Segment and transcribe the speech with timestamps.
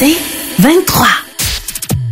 [0.00, 0.16] C'est
[0.60, 1.06] 23.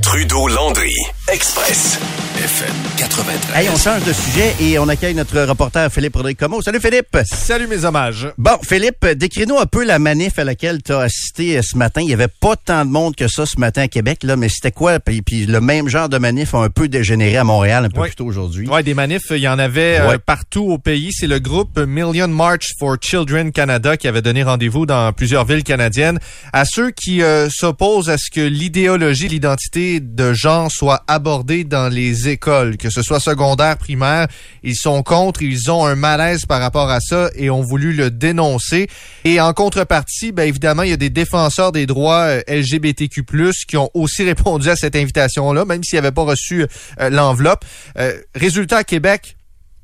[0.03, 0.93] Trudeau-Landry,
[1.31, 1.99] Express,
[2.39, 3.55] FM 93.
[3.55, 6.63] Hey, on change de sujet et on accueille notre reporter Philippe Rodrigue Como.
[6.63, 7.19] Salut Philippe.
[7.25, 8.29] Salut mes hommages.
[8.39, 12.01] Bon, Philippe, décris-nous un peu la manif à laquelle tu as assisté euh, ce matin.
[12.03, 14.49] Il y avait pas tant de monde que ça ce matin à Québec, là, mais
[14.49, 15.01] c'était quoi?
[15.01, 18.01] Puis, puis le même genre de manif a un peu dégénéré à Montréal un peu
[18.01, 18.07] Ouais.
[18.09, 18.67] plus tôt aujourd'hui.
[18.67, 21.13] Ouais, des manifs, il y en avait euh, partout au pays.
[21.13, 25.65] C'est le groupe Million March for Children Canada qui avait donné rendez-vous dans plusieurs villes
[25.65, 26.19] canadiennes
[26.55, 31.89] à ceux qui euh, s'opposent à ce que l'idéologie, l'identité de genre soit abordée dans
[31.93, 34.29] les écoles, que ce soit secondaire, primaire.
[34.63, 38.11] Ils sont contre, ils ont un malaise par rapport à ça et ont voulu le
[38.11, 38.89] dénoncer.
[39.25, 43.25] Et en contrepartie, ben évidemment, il y a des défenseurs des droits euh, LGBTQ+,
[43.67, 46.67] qui ont aussi répondu à cette invitation-là, même s'ils n'avaient pas reçu
[47.01, 47.65] euh, l'enveloppe.
[47.99, 49.37] Euh, résultat à Québec,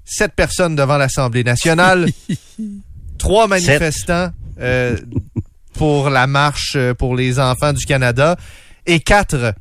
[0.05, 2.09] sept personnes devant l'Assemblée nationale,
[3.19, 4.31] trois manifestants
[4.61, 4.97] euh,
[5.73, 8.37] pour la marche pour les enfants du Canada
[8.87, 9.55] et quatre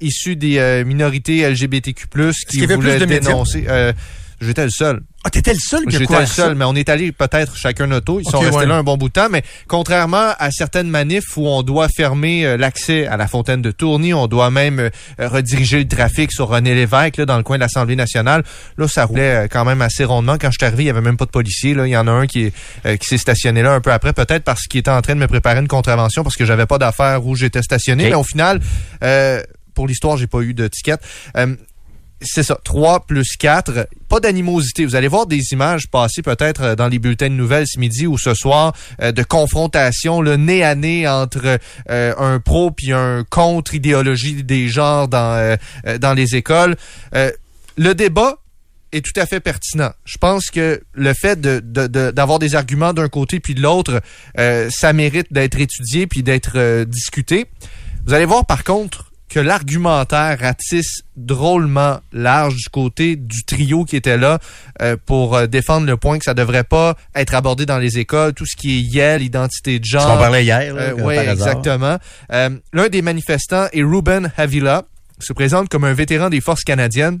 [0.00, 2.06] issus des euh, minorités LGBTQ+,
[2.48, 3.64] qui avait voulaient plus de dénoncer.
[3.68, 3.92] Euh,
[4.40, 5.00] J'étais le seul.
[5.24, 8.20] Ah, t'étais le seul qui J'étais le seul, mais on est allé peut-être chacun auto.
[8.20, 8.66] Ils sont restés ouais.
[8.66, 12.44] là un bon bout de temps, mais contrairement à certaines manifs où on doit fermer
[12.44, 16.48] euh, l'accès à la fontaine de Tourny, on doit même euh, rediriger le trafic sur
[16.48, 18.44] René Lévesque, là, dans le coin de l'Assemblée nationale.
[18.76, 20.36] Là, ça roulait euh, quand même assez rondement.
[20.38, 21.72] Quand je suis arrivé, il y avait même pas de policiers.
[21.72, 21.86] Là.
[21.86, 22.54] Il y en a un qui, est,
[22.84, 25.20] euh, qui s'est stationné là un peu après, peut-être parce qu'il était en train de
[25.20, 28.10] me préparer une contravention parce que j'avais pas d'affaires où j'étais stationné.
[28.10, 28.60] Mais au final,
[29.02, 29.42] euh,
[29.76, 30.96] pour l'histoire, j'ai pas eu de ticket.
[31.36, 31.54] Euh,
[32.22, 33.88] c'est ça, 3 plus 4.
[34.08, 34.86] Pas d'animosité.
[34.86, 38.06] Vous allez voir des images passer peut-être euh, dans les bulletins de nouvelles ce midi
[38.06, 43.22] ou ce soir euh, de confrontation le nez à nez entre un pro puis un
[43.28, 45.56] contre idéologie des genres dans
[46.00, 46.76] dans les écoles.
[47.12, 48.38] Le débat
[48.92, 49.90] est tout à fait pertinent.
[50.06, 51.60] Je pense que le fait de-
[52.10, 54.00] d'avoir des arguments d'un côté puis de l'autre,
[54.70, 57.44] ça mérite d'être étudié puis d'être discuté.
[58.06, 63.96] Vous allez voir par contre que l'argumentaire ratisse drôlement large du côté du trio qui
[63.96, 64.38] était là
[64.82, 68.34] euh, pour euh, défendre le point que ça devrait pas être abordé dans les écoles,
[68.34, 70.06] tout ce qui est YEL, identité de Ce genre.
[70.06, 70.72] qu'on parlait hier.
[70.74, 71.98] là, Euh, ouais, exactement.
[72.32, 74.84] Euh, L'un des manifestants est Ruben Havila,
[75.18, 77.18] se présente comme un vétéran des forces canadiennes.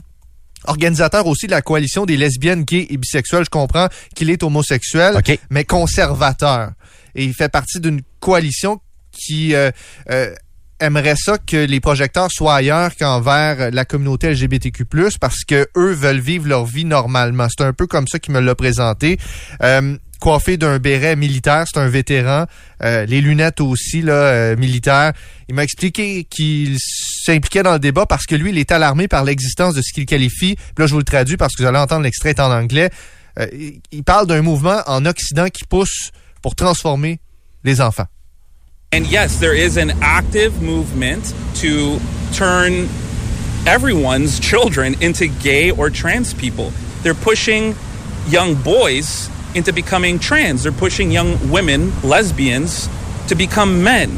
[0.68, 3.44] Organisateur aussi de la coalition des lesbiennes, gays et bisexuels.
[3.44, 5.38] Je comprends qu'il est homosexuel, OK.
[5.50, 6.70] mais conservateur.
[7.14, 8.80] Et il fait partie d'une coalition
[9.12, 9.70] qui euh,
[10.10, 10.34] euh,
[10.80, 14.84] aimerait ça que les projecteurs soient ailleurs qu'envers la communauté LGBTQ+,
[15.20, 17.46] parce que eux veulent vivre leur vie normalement.
[17.48, 19.18] C'est un peu comme ça qu'il me l'a présenté.
[19.62, 22.46] Euh, coiffé d'un béret militaire, c'est un vétéran.
[22.82, 25.12] Euh, les lunettes aussi, là, euh, militaires.
[25.48, 29.24] Il m'a expliqué qu'il s'impliquait dans le débat parce que lui, il est alarmé par
[29.24, 30.56] l'existence de ce qu'il qualifie.
[30.56, 32.90] Puis là, je vous le traduis parce que vous allez entendre l'extrait en anglais.
[33.38, 33.46] Euh,
[33.92, 36.10] il parle d'un mouvement en Occident qui pousse
[36.42, 37.20] pour transformer
[37.64, 38.06] les enfants.
[38.92, 41.98] And yes, there is an active movement to
[42.32, 42.88] turn
[43.66, 46.72] everyone's children into gay or trans people.
[47.02, 47.74] They're pushing
[48.28, 50.62] young boys into becoming trans.
[50.62, 52.88] They're pushing young women, lesbians,
[53.28, 54.10] to become men.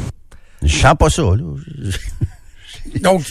[0.61, 1.43] Je sens pas ça, là.
[3.01, 3.23] Donc,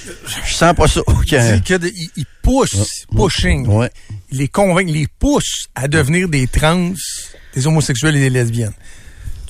[0.47, 1.01] Je sens pas ça.
[1.09, 3.67] il dit que de- il, il pousse, pushing.
[3.69, 3.91] Ouais.
[4.31, 6.93] Il les convainc, il les pousse à devenir des trans,
[7.55, 8.75] des homosexuels et des lesbiennes.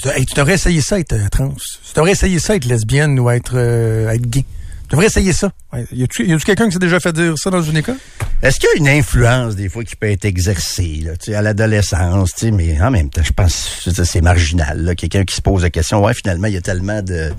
[0.01, 1.49] Tu, tu devrais essayer ça, être euh, trans.
[1.49, 4.45] Tu devrais essayer ça, être lesbienne ou être, euh, être gay.
[4.89, 5.53] Tu devrais essayer ça.
[5.73, 5.85] Ouais.
[5.93, 7.97] Y a-tu y a-tu quelqu'un qui s'est déjà fait dire ça dans une école?
[8.41, 11.35] Est-ce qu'il y a une influence des fois qui peut être exercée là, tu sais,
[11.35, 14.83] à l'adolescence, tu sais, mais en même temps, je pense que c'est marginal.
[14.83, 14.95] là.
[14.95, 17.33] Quelqu'un qui se pose la question, ouais, finalement, il y a tellement de,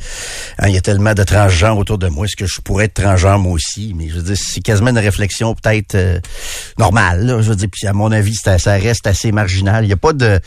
[0.58, 2.26] hein, il y a tellement de transgenres autour de moi.
[2.26, 3.94] Est-ce que je pourrais être transgenre moi aussi?
[3.96, 6.20] Mais je veux dire, c'est quasiment une réflexion peut-être euh,
[6.78, 7.26] normale.
[7.26, 9.86] Là, je veux dire, puis à mon avis, ça, ça reste assez marginal.
[9.86, 10.40] Il y a pas de,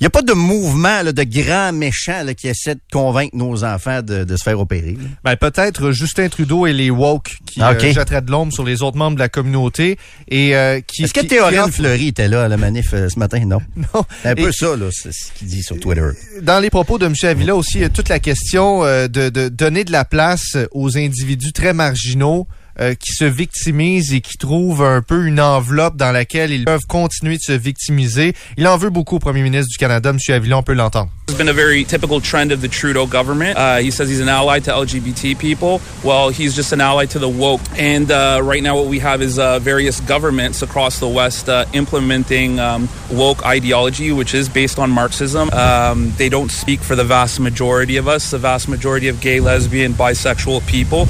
[0.00, 3.34] il y a pas de mouvement là, de grands méchants là, qui essaient de convaincre
[3.34, 4.98] nos enfants de, de se faire opérer.
[5.24, 8.82] Ben, peut-être Justin Trudeau et les woke qui Ah, euh, jetteraient de l'ombre sur les
[8.82, 9.98] autres membres de la communauté
[10.28, 13.44] et euh, qui Est-ce que Théorène Fleury était là à la manif euh, ce matin?
[13.44, 13.60] Non.
[13.76, 14.04] Non.
[14.24, 16.02] Un peu Et- ça là, c'est ce qu'il dit sur Twitter.
[16.42, 17.14] dans les propos de M.
[17.24, 22.46] Avila aussi, toute la question de, de donner de la place aux individus très marginaux
[22.80, 26.86] euh, qui se victimisent et qui trouvent un peu une enveloppe dans laquelle ils peuvent
[26.88, 28.34] continuer de se victimiser.
[28.56, 30.18] Il en veut beaucoup au premier ministre du Canada, M.
[30.28, 31.10] Avila, on peut l'entendre.
[31.26, 33.56] It's been a very typical trend of the Trudeau government.
[33.56, 35.80] Uh, he says he's an ally to LGBT people.
[36.04, 37.62] Well, he's just an ally to the woke.
[37.78, 41.64] And uh, right now, what we have is uh, various governments across the West uh,
[41.72, 45.48] implementing um, woke ideology, which is based on Marxism.
[45.50, 49.40] Um, they don't speak for the vast majority of us, the vast majority of gay,
[49.40, 51.08] lesbian, bisexual people.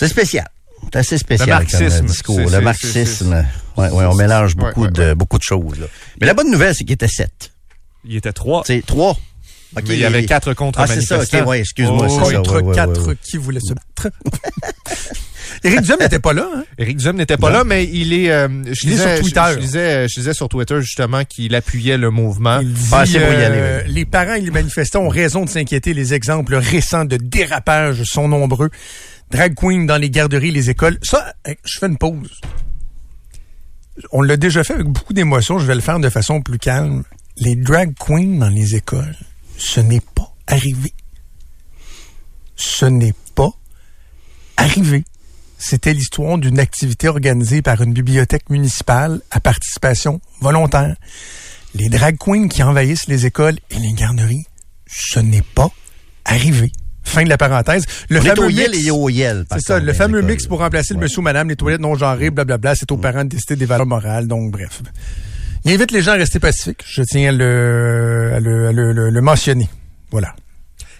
[0.00, 0.46] C'est spécial.
[0.92, 2.38] C'est assez spécial Le marxisme, comme discours.
[2.50, 3.46] Le marxisme.
[3.76, 5.78] Ouais, ouais, on mélange beaucoup ouais, de beaucoup de choses.
[5.78, 5.86] là.
[6.20, 7.52] Mais la bonne nouvelle, c'est qu'il était sept.
[8.04, 8.62] Il était trois.
[8.66, 9.16] C'est trois.
[9.76, 11.42] Mais il y avait quatre contre Ah, c'est ça, manifestants.
[11.42, 12.36] ok, ouais, excuse-moi, Oh, c'est ça.
[12.38, 13.14] Contre ouais, ouais, quatre ouais.
[13.22, 14.10] qui voulaient se battre.
[15.64, 16.64] Éric Duhem n'était pas là, hein?
[16.78, 17.58] Éric Duhem n'était pas Non.
[17.58, 18.30] là, mais il est.
[18.30, 19.42] euh, je, Il est disais, sur Twitter.
[19.48, 22.60] Je, je disais, je disais sur Twitter justement qu'il appuyait le mouvement.
[22.60, 25.44] Il dit, Ah, c'est pour y aller, euh, les parents et les manifestants ont raison
[25.44, 25.92] de s'inquiéter.
[25.92, 28.70] Les exemples récents de dérapage sont nombreux.
[29.30, 30.98] Drag queen dans les garderies, les écoles.
[31.02, 32.40] Ça, eh, je fais une pause.
[34.12, 35.58] On l'a déjà fait avec beaucoup d'émotion.
[35.58, 37.04] Je vais le faire de façon plus calme.
[37.36, 39.16] Les drag queens dans les écoles,
[39.56, 40.92] ce n'est pas arrivé.
[42.56, 43.52] Ce n'est pas
[44.56, 45.04] arrivé.
[45.58, 50.96] C'était l'histoire d'une activité organisée par une bibliothèque municipale à participation volontaire.
[51.74, 54.46] Les drag queens qui envahissent les écoles et les garderies,
[54.86, 55.70] ce n'est pas
[56.24, 56.72] arrivé.
[57.10, 57.84] Fin de la parenthèse.
[58.08, 58.60] Le On fameux mix-
[59.52, 62.30] c'est ça, le fameux mix pour remplacer le monsieur ou madame, les toilettes non genrées,
[62.30, 64.80] blablabla, c'est aux parents de décider des valeurs morales, donc bref.
[65.64, 66.84] Il invite les gens à rester pacifiques.
[66.88, 69.68] Je tiens à le, à le, à le- le- le mentionner.
[70.10, 70.34] Voilà.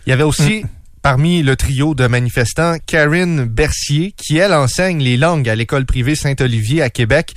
[0.06, 0.26] Il y avait Mm.
[0.26, 0.64] aussi,
[1.00, 6.14] parmi le trio de manifestants, Karine Bercier, qui, elle, enseigne les langues à l'école privée
[6.14, 7.34] Saint-Olivier à Québec.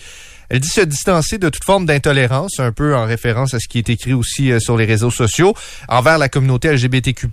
[0.49, 3.77] Elle dit se distancer de toute forme d'intolérance, un peu en référence à ce qui
[3.79, 5.53] est écrit aussi euh, sur les réseaux sociaux,
[5.87, 7.27] envers la communauté LGBTQ+.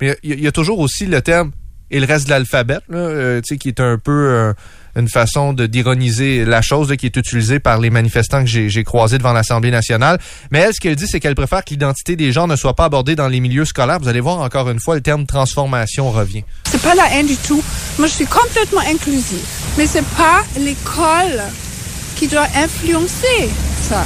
[0.00, 1.52] Mais il y, a- toujours aussi le terme
[1.92, 4.52] «et le reste de l'alphabet euh, qui est un peu euh,
[4.96, 9.18] une façon de d'ironiser la chose qui est utilisée par les manifestants que j'ai croisés
[9.18, 10.18] devant l'Assemblée nationale.
[10.52, 12.84] Mais elle, ce qu'elle dit, c'est qu'elle préfère que l'identité des gens ne soit pas
[12.84, 13.98] abordée dans les milieux scolaires.
[14.00, 16.44] Vous allez voir encore une fois, le terme transformation revient.
[16.70, 17.62] C'est pas la haine du tout.
[17.98, 19.44] Moi, je suis complètement inclusive.
[19.78, 21.40] Mais c'est pas l'école
[22.20, 23.48] qui doit influencer
[23.80, 24.04] ça.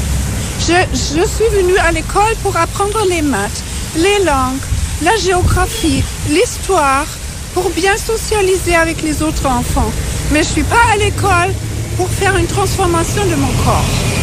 [0.61, 3.65] Je, je suis venue à l'école pour apprendre les maths,
[3.97, 4.63] les langues,
[5.03, 7.07] la géographie, l'histoire,
[7.55, 9.91] pour bien socialiser avec les autres enfants.
[10.31, 11.53] Mais je suis pas à l'école
[11.97, 14.14] pour faire une transformation de mon corps.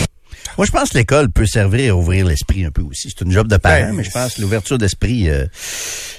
[0.62, 3.10] Moi, je pense que l'école peut servir à ouvrir l'esprit un peu aussi.
[3.10, 5.48] C'est une job de parent, mais je pense que l'ouverture d'esprit, euh,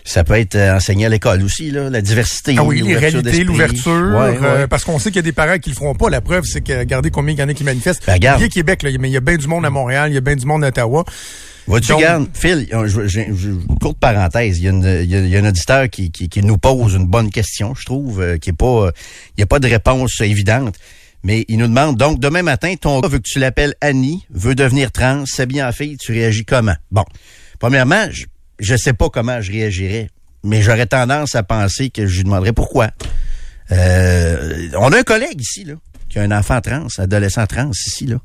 [0.04, 2.56] ça peut être euh, enseigné à l'école aussi, là, la diversité.
[2.58, 3.44] Ah oui, les l'ouverture réalités, d'esprit.
[3.44, 4.38] l'ouverture, Ouais, ouais.
[4.42, 6.10] euh, parce qu'on sait qu'il y a des parents qui le feront pas.
[6.10, 8.02] La preuve, c'est que regardez combien il y en a qui manifestent.
[8.04, 8.40] Ben, regarde.
[8.40, 10.14] Il y a Québec, là, mais il y a bien du monde à Montréal, il
[10.14, 11.04] y a bien du monde à Ottawa.
[11.68, 15.14] Vois-tu, regarde, Phil, euh, je- je- je- courte parenthèse, il y a, une- il y
[15.14, 17.84] a- il y a un auditeur qui, qui, qui nous pose une bonne question, je
[17.84, 18.90] trouve, qui est pas,
[19.28, 20.74] il n'y a pas de réponse évidente,
[21.22, 24.54] mais il nous demande, donc, demain matin, ton gars veut que tu l'appelles Annie, veut
[24.54, 26.74] devenir trans, c'est bien en fille, tu réagis comment?
[26.90, 27.04] Bon,
[27.58, 28.24] premièrement, je,
[28.58, 30.10] je sais pas comment je réagirais,
[30.44, 32.90] mais j'aurais tendance à penser que je lui demanderais pourquoi.
[33.70, 35.74] Euh, on a un collègue ici, là,
[36.08, 38.18] qui a un enfant trans, adolescent trans ici, là.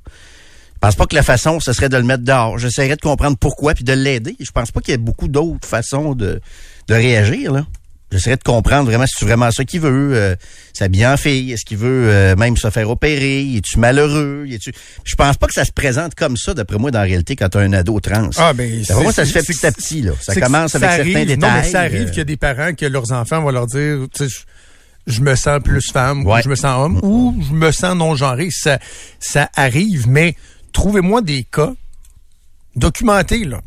[0.78, 2.60] Je pense pas que la façon, ce serait de le mettre dehors.
[2.60, 4.36] J'essaierais de comprendre pourquoi puis de l'aider.
[4.40, 6.40] Je pense pas qu'il y ait beaucoup d'autres façons de,
[6.88, 7.66] de réagir, là.
[8.12, 10.12] J'essaierais de comprendre vraiment si c'est vraiment ça qu'il veut.
[10.16, 10.36] Euh,
[10.74, 11.52] s'habiller en fille.
[11.52, 13.42] Est-ce qu'il veut euh, même se faire opérer?
[13.56, 14.46] Es-tu malheureux?
[14.50, 14.72] Es-tu...
[15.04, 17.50] Je pense pas que ça se présente comme ça, d'après moi, dans la réalité, quand
[17.50, 18.30] tu as un ado trans.
[18.38, 20.12] Ah, ben, D'après moi, ça se c'est- fait petit à petit, là.
[20.22, 21.38] Ça c'est commence avec ça certains arrive- détails.
[21.38, 23.68] Non, mais ça arrive euh, qu'il y a des parents que leurs enfants vont leur
[23.68, 24.36] dire, tu sais,
[25.08, 26.40] je, me sens plus femme, Ouais.
[26.40, 28.48] ou je me sens homme, ou je me sens non-genré.
[28.52, 28.80] Ça,
[29.20, 30.36] ça arrive, mais
[30.72, 31.74] trouvez-moi des cas
[32.76, 33.62] documentés, là,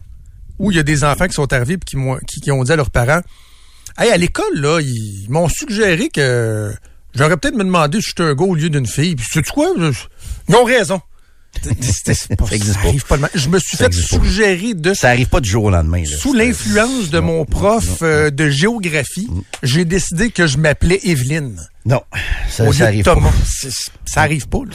[0.59, 2.63] où il y a des enfants qui sont arrivés et qui, m'ont- qui, qui ont
[2.65, 3.21] dit à leurs parents,
[4.01, 6.73] hey, à l'école, là, ils m'ont suggéré que
[7.15, 9.15] j'aurais peut-être me demandé si j'étais un gars au lieu d'une fille.
[9.17, 9.69] Puis, sais-tu quoi?
[9.77, 11.01] Ils ont raison.
[11.83, 12.89] C'était- c'est pas- Ça ça pas.
[12.89, 13.31] arrive pas de même.
[13.35, 14.07] Je me suis Ça fait pas.
[14.25, 16.03] suggérer de Ça arrive pas du jour au lendemain.
[16.03, 16.17] Là.
[16.17, 19.29] sous l'influence de non, mon prof non, euh, de géographie,
[19.65, 21.61] j'ai décidé que je m'appelais Evelyne.
[21.87, 22.03] Non,
[22.49, 23.33] ça, au ça lieu arrive de pas.
[24.07, 24.59] Ça arrive pas.
[24.59, 24.73] là.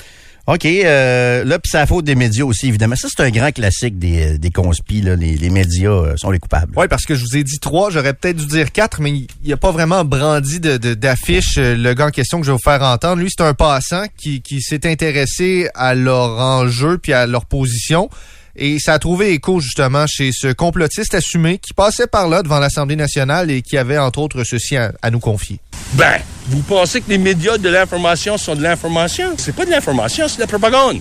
[0.48, 2.96] OK, euh, là, puis c'est la faute des médias aussi, évidemment.
[2.96, 5.16] Ça, c'est un grand classique des, des conspis, là.
[5.16, 6.72] Les, les médias euh, sont les coupables.
[6.76, 9.28] Oui, parce que je vous ai dit trois, j'aurais peut-être dû dire quatre, mais il
[9.44, 12.52] n'y a pas vraiment brandi de- de- d'affiche euh, le gars en question que je
[12.52, 13.22] vais vous faire entendre.
[13.24, 18.10] Lui, c'est un passant qui, qui s'est intéressé à leur enjeu puis à leur position.
[18.58, 22.60] Et ça a trouvé écho justement chez ce complotiste assumé qui passait par là devant
[22.60, 25.60] l'Assemblée nationale et qui avait entre autres ceci à, à nous confier.
[25.94, 29.34] Ben, vous pensez que les médias de l'information sont de l'information?
[29.38, 31.00] C'est pas de l'information, c'est de la propagande.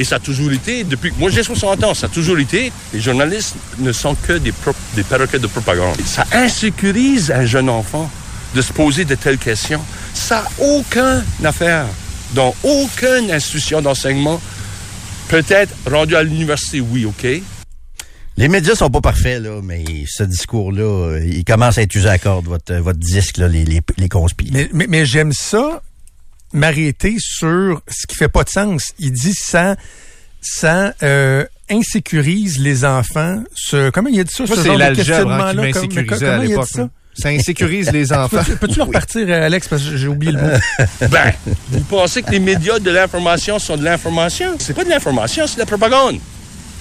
[0.00, 2.72] Et ça a toujours été, depuis que moi j'ai 60 ans, ça a toujours été,
[2.94, 5.96] les journalistes ne sont que des, pro- de propagande.
[6.06, 8.08] Ça insécurise un jeune enfant
[8.54, 9.80] de se poser de telles questions.
[10.14, 11.84] Ça n'a aucune affaire
[12.34, 14.40] dans aucune institution d'enseignement.
[15.28, 17.26] Peut-être rendu à l'université, oui, OK?
[18.36, 22.18] Les médias sont pas parfaits, là, mais ce discours-là, il commence à être usé à
[22.18, 24.48] corde, votre, votre disque, là, les, les, les conspis.
[24.52, 25.82] Mais, mais, mais j'aime ça,
[26.52, 28.92] m'arrêter sur ce qui fait pas de sens.
[29.00, 29.76] Il dit ça,
[30.40, 33.42] ça euh, insécurise les enfants.
[33.54, 34.44] Ce, comment il a dit ça?
[34.46, 35.72] Moi, ce c'est genre de l'algèbre hein, qui questionnement-là?
[35.72, 36.90] Comme- m'insécurisait comment à il a dit l'époque.
[37.18, 37.28] Ça?
[37.30, 38.38] insécurise les enfants.
[38.38, 40.48] Peux-tu peux-tu le repartir, euh, Alex, parce que j'ai oublié le mot?
[41.10, 41.32] Ben,
[41.70, 44.56] vous pensez que les médias de l'information sont de l'information?
[44.58, 46.18] C'est pas de l'information, c'est de la propagande.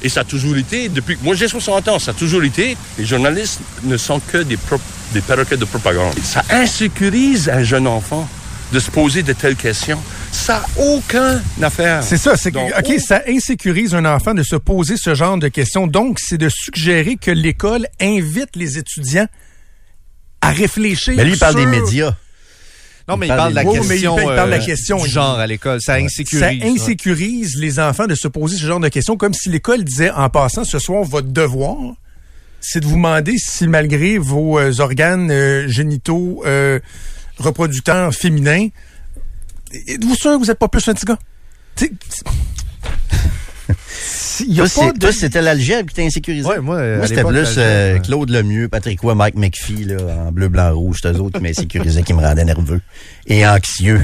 [0.04, 2.78] Et ça a toujours été, depuis que moi j'ai 60 ans, ça a toujours été,
[3.00, 4.80] les journalistes ne sont que des, pro-
[5.14, 6.14] des perroquets de propagande.
[6.24, 8.28] Ça insécurise un jeune enfant
[8.74, 9.98] de se poser de telles questions.
[10.32, 12.04] Ça n'a aucun affaire.
[12.04, 15.38] C'est ça, c'est que, Donc, OK, ça insécurise un enfant de se poser ce genre
[15.38, 15.88] de questions.
[15.88, 19.28] Donc, c'est de suggérer que l'école invite les étudiants
[20.42, 21.14] à réfléchir.
[21.18, 22.16] Mais lui, il parle sur- des médias.
[23.08, 24.98] Non, mais il parle de la il question, la euh, question.
[25.02, 25.80] du genre à l'école.
[25.82, 26.40] Ça insécurise.
[26.42, 26.62] Ça ouais.
[26.70, 30.30] insécurise les enfants de se poser ce genre de questions, comme si l'école disait en
[30.30, 31.78] passant ce soir, votre devoir,
[32.60, 36.80] c'est de vous demander si malgré vos euh, organes euh, génitaux euh,
[37.38, 38.68] reproducteurs féminins,
[39.88, 41.20] êtes-vous sûr que vous n'êtes pas plus un petit gars?
[41.78, 43.22] Tu sais, c'est- il y a
[43.68, 46.48] Toi, de- c'était l'algèbre qui t'a insécurisé.
[46.48, 48.00] Ouais, moi, c'était plus euh.
[48.00, 49.98] Claude Lemieux, Patrick Roy, Mike McPhee, là,
[50.28, 51.00] en bleu, blanc, rouge.
[51.02, 52.82] C'est eux autres qui m'insécurisaient, qui me rendaient nerveux
[53.28, 54.02] et anxieux.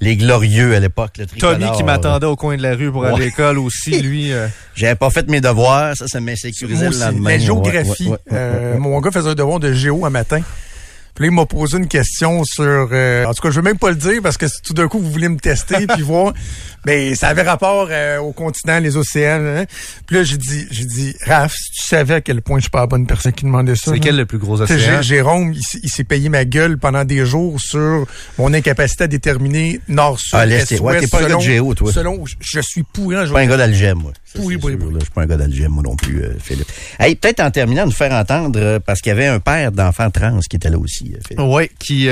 [0.00, 1.58] Les glorieux à l'époque, le tricolore.
[1.58, 4.32] Tommy qui m'attendait au coin de la rue pour aller à l'école aussi, lui.
[4.32, 7.00] euh, J'avais pas fait mes devoirs, ça, ça m'insécurisait le aussi.
[7.00, 7.30] lendemain.
[7.30, 8.04] La géographie.
[8.04, 8.78] Ouais, ouais, ouais, ouais, euh.
[8.78, 10.40] Mon gars faisait un devoir de géo un matin.
[11.16, 12.62] Puis là, il m'a posé une question sur...
[12.92, 14.86] euh, en tout cas, je veux même pas le dire parce que si tout d'un
[14.86, 16.32] coup, vous voulez me tester puis voir...
[16.86, 19.44] Mais ça avait rapport euh, au continent, les océans.
[19.44, 19.64] hein.
[20.06, 22.70] Puis là, j'ai dit, j'ai dit, Raph, si tu savais à quel point je suis
[22.70, 23.92] pas la bonne personne qui demandait ça.
[23.92, 24.76] C'est quel le plus gros océan?
[24.78, 28.06] Jé- Jérôme, il, s'est payé ma gueule pendant des jours sur
[28.38, 31.40] mon incapacité à déterminer nord-sud, Ah, l'est, ouais, est-ouest, t'es pas un gars de selon-
[31.40, 31.92] géo, toi.
[31.92, 34.12] Selon, je, je suis pourri en Je suis pas un gars d'algèbre, moi.
[34.24, 34.56] Ça, oui.
[34.62, 34.76] là.
[34.94, 36.70] Je suis pas un gars d'algèbre, moi non plus, euh, Philippe.
[36.98, 40.10] Hey, peut-être en terminant, nous faire entendre, euh, parce qu'il y avait un père d'enfants
[40.10, 41.42] trans qui était là aussi, euh, Philippe.
[41.46, 42.08] Oui, qui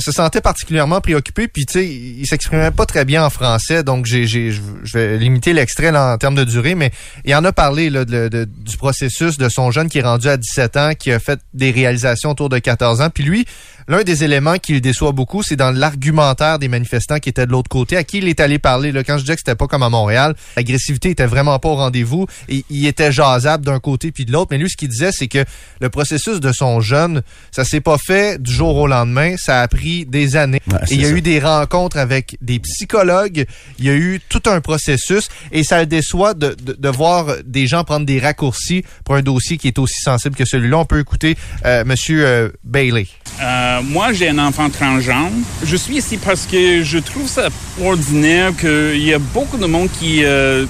[0.00, 3.97] se sentait particulièrement préoccupé, puis tu sais, il s'exprimait pas très bien en français, donc
[4.06, 4.60] j'ai, je
[4.92, 6.90] vais limiter l'extrait en termes de durée, mais
[7.24, 10.92] il en a parlé du processus de son jeune qui est rendu à 17 ans,
[10.98, 13.46] qui a fait des réalisations autour de 14 ans, puis lui,
[13.88, 17.52] l'un des éléments qui le déçoit beaucoup, c'est dans l'argumentaire des manifestants qui étaient de
[17.52, 18.92] l'autre côté, à qui il est allé parler.
[18.92, 21.76] Là, quand je disais que c'était pas comme à Montréal, l'agressivité était vraiment pas au
[21.76, 25.10] rendez-vous, et il était jasable d'un côté puis de l'autre, mais lui, ce qu'il disait,
[25.12, 25.44] c'est que
[25.80, 29.68] le processus de son jeune, ça s'est pas fait du jour au lendemain, ça a
[29.68, 30.60] pris des années.
[30.70, 31.14] Ouais, et il y a ça.
[31.14, 33.46] eu des rencontres avec des psychologues,
[33.78, 37.36] il y a eu tout un processus, et ça le déçoit de, de, de voir
[37.44, 40.78] des gens prendre des raccourcis pour un dossier qui est aussi sensible que celui-là.
[40.78, 43.06] On peut écouter euh, Monsieur euh, Bailey.
[43.40, 45.30] Euh, moi, j'ai un enfant transgenre.
[45.64, 47.48] Je suis ici parce que je trouve ça
[47.82, 50.66] ordinaire qu'il y a beaucoup de monde qui euh,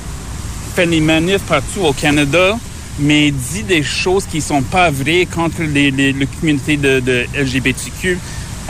[0.75, 2.57] fait des manifs partout au Canada,
[2.99, 8.19] mais dit des choses qui sont pas vraies contre les, les, la communauté de, LGBTQ,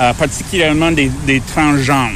[0.00, 2.11] euh, particulièrement des, des transgenres.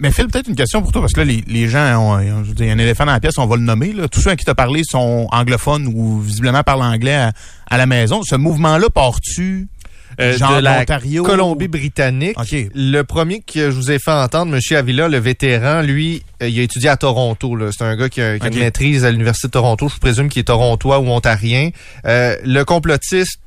[0.00, 2.54] Mais Phil, peut-être une question pour toi, parce que là, les, gens ont, je veux
[2.54, 3.92] dire, un éléphant dans la pièce, on va le nommer.
[3.92, 4.06] Là.
[4.06, 7.32] Tous ceux à qui t'as parlé sont anglophones ou visiblement parlent anglais à,
[7.68, 8.22] à la maison.
[8.22, 9.77] Ce mouvement-là part-tu Euh,
[10.18, 10.84] de la?
[11.22, 12.36] Colombie-Britannique.
[12.74, 14.76] Le premier que je vous ai fait entendre, M.
[14.76, 17.56] Avila, le vétéran, lui, euh, il a étudié à Toronto.
[17.70, 18.54] C'est un gars qui a, qui a OK.
[18.54, 19.88] une maîtrise à l'Université de Toronto.
[19.88, 21.70] Je présume qu'il est torontois ou ontarien.
[22.04, 23.40] Euh, le complotiste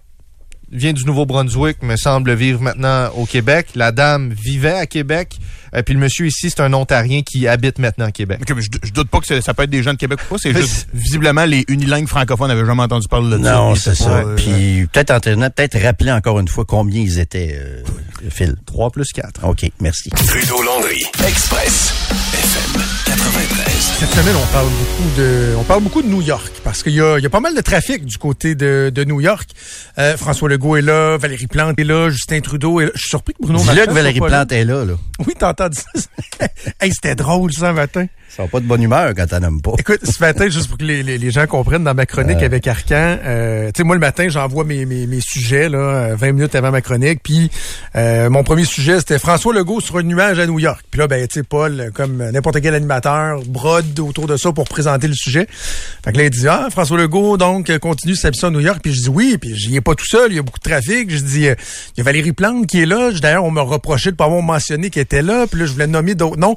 [0.71, 3.67] vient du Nouveau-Brunswick, mais semble vivre maintenant au Québec.
[3.75, 5.37] La dame vivait à Québec.
[5.73, 8.39] Euh, puis le monsieur ici, c'est un Ontarien qui habite maintenant à Québec.
[8.41, 10.33] Ok, mais je, je doute pas que ça peut être des gens de Québec ou
[10.33, 10.39] pas.
[10.41, 13.53] C'est juste, visiblement, les unilingues francophones n'avaient jamais entendu parler de ça.
[13.53, 14.09] Non, c'est ça.
[14.09, 17.83] euh, Puis peut-être peut-être rappeler encore une fois combien ils étaient, euh,
[18.29, 18.55] Phil.
[18.65, 19.45] 3 plus 4.
[19.47, 20.09] OK, merci.
[20.09, 21.93] Trudeau-Landry, Express,
[22.33, 23.81] FM 93.
[23.99, 27.01] Cette semaine, on parle beaucoup de, on parle beaucoup de New York parce qu'il y
[27.01, 29.49] a, il y a pas mal de trafic du côté de, de New York.
[29.97, 32.91] Euh, François Legault est là, Valérie Plante est là, Justin Trudeau est là.
[32.95, 34.27] Je suis surpris que Bruno Dis-le que Valérie là.
[34.27, 34.93] Plante est là, là.
[35.19, 36.47] Oui, t'as entendu ça?
[36.81, 38.07] hey, c'était drôle ça, matin.
[38.31, 39.73] Ils sont pas de bonne humeur quand t'en aimes pas.
[39.77, 42.65] Écoute, ce matin, juste pour que les, les, les gens comprennent, dans ma chronique avec
[42.65, 46.31] Arcan, euh, tu sais, moi, le matin, j'envoie mes, mes, mes sujets, là, euh, 20
[46.31, 47.51] minutes avant ma chronique, puis
[47.95, 50.81] euh, mon premier sujet, c'était François Legault sur un nuage à New York.
[50.89, 54.51] Puis là, ben, tu sais, Paul, euh, comme n'importe quel animateur, brode autour de ça
[54.51, 55.47] pour présenter le sujet.
[56.03, 58.59] Fait que là, il dit, ah, François Legault, donc, euh, continue sa mission à New
[58.59, 58.79] York.
[58.81, 60.69] Puis je dis, oui, puis j'y ai pas tout seul, il y a beaucoup de
[60.69, 61.09] trafic.
[61.09, 61.55] Je dis, euh,
[61.95, 63.11] il y a Valérie Plante qui est là.
[63.11, 65.47] D'ailleurs, on m'a reproché de pas avoir mentionné qu'elle était là.
[65.47, 66.55] Puis là, je voulais nommer d'autres noms.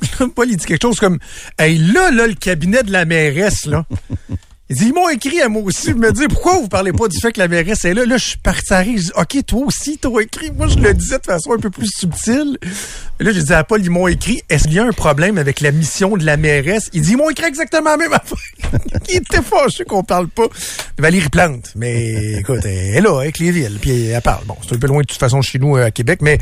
[0.34, 1.18] Paul, il dit quelque chose comme,
[1.58, 3.84] hey, là, là, le cabinet de la mairesse, là.
[4.70, 7.18] Il dit, ils m'ont écrit à moi aussi, me dire, pourquoi vous parlez pas du
[7.18, 8.04] fait que la mairesse est là?
[8.04, 8.84] Là, je suis parti à.
[8.84, 10.50] Je dis, OK, toi aussi, t'as écrit.
[10.50, 12.58] Moi, je le disais de façon un peu plus subtile.
[13.18, 15.38] Et là, j'ai dit à Paul, ils m'ont écrit, est-ce qu'il y a un problème
[15.38, 16.90] avec la mission de la mairesse?
[16.92, 18.36] Il dit, ils m'ont écrit exactement la même affaire.
[19.08, 21.72] il était fâché qu'on parle pas de Valérie Plante.
[21.74, 24.44] Mais, écoute, elle est là, avec les villes, puis elle parle.
[24.44, 26.38] Bon, c'est un peu loin de toute façon chez nous, euh, à Québec, mais,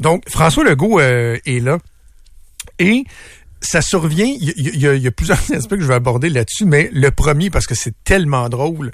[0.00, 1.78] donc, François Legault euh, est là.
[2.80, 3.04] Et
[3.62, 6.28] ça survient, il y, y a- il y a plusieurs aspects que je vais aborder
[6.30, 8.90] là-dessus, mais le premier, parce que c'est tellement drôle,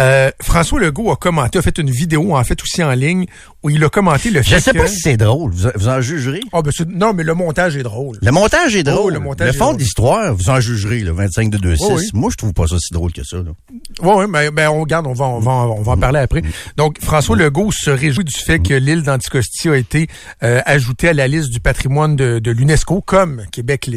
[0.00, 3.26] euh, François Legault a commenté, a fait une vidéo, en fait, aussi en ligne,
[3.62, 4.78] où il a commenté le Je fait sais que...
[4.78, 5.50] pas si c'est drôle.
[5.52, 6.40] Vous, vous en jugerez?
[6.52, 8.18] Ah, ben, c'est- non, mais le montage est drôle.
[8.22, 9.12] Le montage est Oh, drôle.
[9.14, 11.76] le le, montage est fond de l'histoire, vous en jugerez, le 25 de 2-6.
[11.80, 12.08] Oh, oui.
[12.14, 13.38] Moi, je trouve pas ça si drôle que ça.
[13.38, 13.50] Là.
[13.70, 16.42] Oui, oui, mais ben, on regarde, on va, on va, on va en parler après.
[16.76, 20.06] Donc, François Legault se réjouit du fait que l'île d'Anticosti a été
[20.44, 23.44] euh, ajoutée à la liste du patrimoine de, de l'UNESCO comme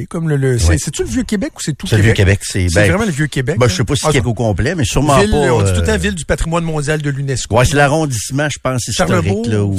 [0.02, 0.78] Québec-Lé, comme le, le c'est- Ouais.
[0.78, 2.18] c'est-tu le vieux Québec ou c'est tout C'est le Québec?
[2.18, 2.40] Vieux-Québec.
[2.44, 3.58] C'est ben, vraiment le vieux Québec.
[3.58, 3.70] ben, hein?
[3.70, 5.38] je sais pas si Ah, Québec au complet, mais sûrement ville, pas.
[5.38, 7.58] on dit tout temps euh, ville du patrimoine mondial de l'UNESCO.
[7.58, 9.48] Ouais, c'est l'arrondissement, je pense, historique.
[9.48, 9.78] Là, où...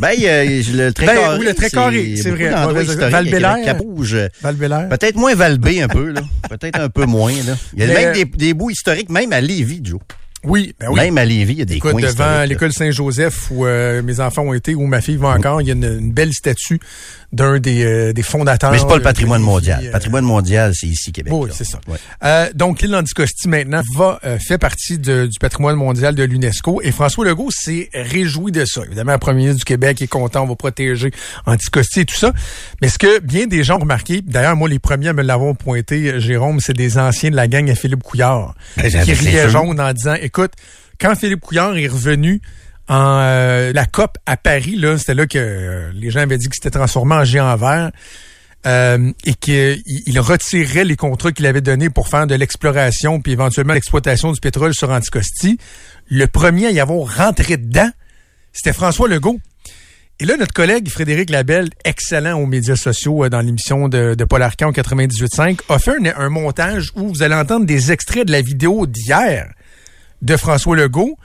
[0.00, 1.38] Ben, le très Ben, carré.
[1.38, 2.50] oui, le très carré, c'est vrai.
[2.50, 3.50] Val-Bélair.
[3.52, 4.88] à Québec.
[4.90, 6.22] Peut-être moins Valbé un peu, là.
[6.48, 7.56] Peut-être un peu moins, là.
[7.74, 10.00] Il y a Mais- même des, des bouts historiques, même à Lévis, Joe.
[10.42, 10.98] Oui, ben oui.
[11.00, 14.20] Même à Lévis, il y a des Écoute, coins devant l'école Saint-Joseph où euh, mes
[14.20, 16.80] enfants ont été, où ma fille va encore, il y a une, une belle statue
[17.32, 18.72] d'un des, euh, des fondateurs.
[18.72, 19.80] Mais c'est pas le de- patrimoine mondial.
[19.82, 21.32] euh, Le patrimoine mondial, c'est ici, Québec.
[21.34, 21.78] Oui, c'est ça.
[21.86, 21.96] Ouais.
[22.24, 26.80] Euh, donc, l'île d'Anticosti, maintenant, va euh, fait partie de- du patrimoine mondial de l'UNESCO.
[26.82, 28.82] Et François Legault s'est réjoui de ça.
[28.84, 31.12] Évidemment, le premier ministre du Québec est content, on va protéger
[31.46, 32.32] Anticosti et tout ça.
[32.82, 35.56] Mais ce que bien des gens ont remarqué, d'ailleurs, moi, les premiers à me l'avoir
[35.56, 39.48] pointé, euh, Jérôme, c'est des anciens de la gang à Philippe Couillard, Ben, qui riaient
[39.48, 40.52] jaune en disant, écoute,
[41.00, 42.42] quand Philippe Couillard est revenu
[42.90, 46.48] en euh, la COP à Paris, là, c'était là que euh, les gens avaient dit
[46.48, 47.92] que c'était transformé en géant vert
[48.66, 53.30] euh, et qu'il il retirerait les contrats qu'il avait donnés pour faire de l'exploration puis
[53.30, 55.56] éventuellement l'exploitation du pétrole sur Anticosti.
[56.08, 57.90] Le premier à y avoir rentré dedans,
[58.52, 59.38] c'était François Legault.
[60.18, 64.42] Et là, notre collègue Frédéric Labelle, excellent aux médias sociaux dans l'émission de, de Paul
[64.42, 68.42] Arcand au 98.5, a fait un montage où vous allez entendre des extraits de la
[68.42, 69.48] vidéo d'hier
[70.22, 71.16] de François Legault,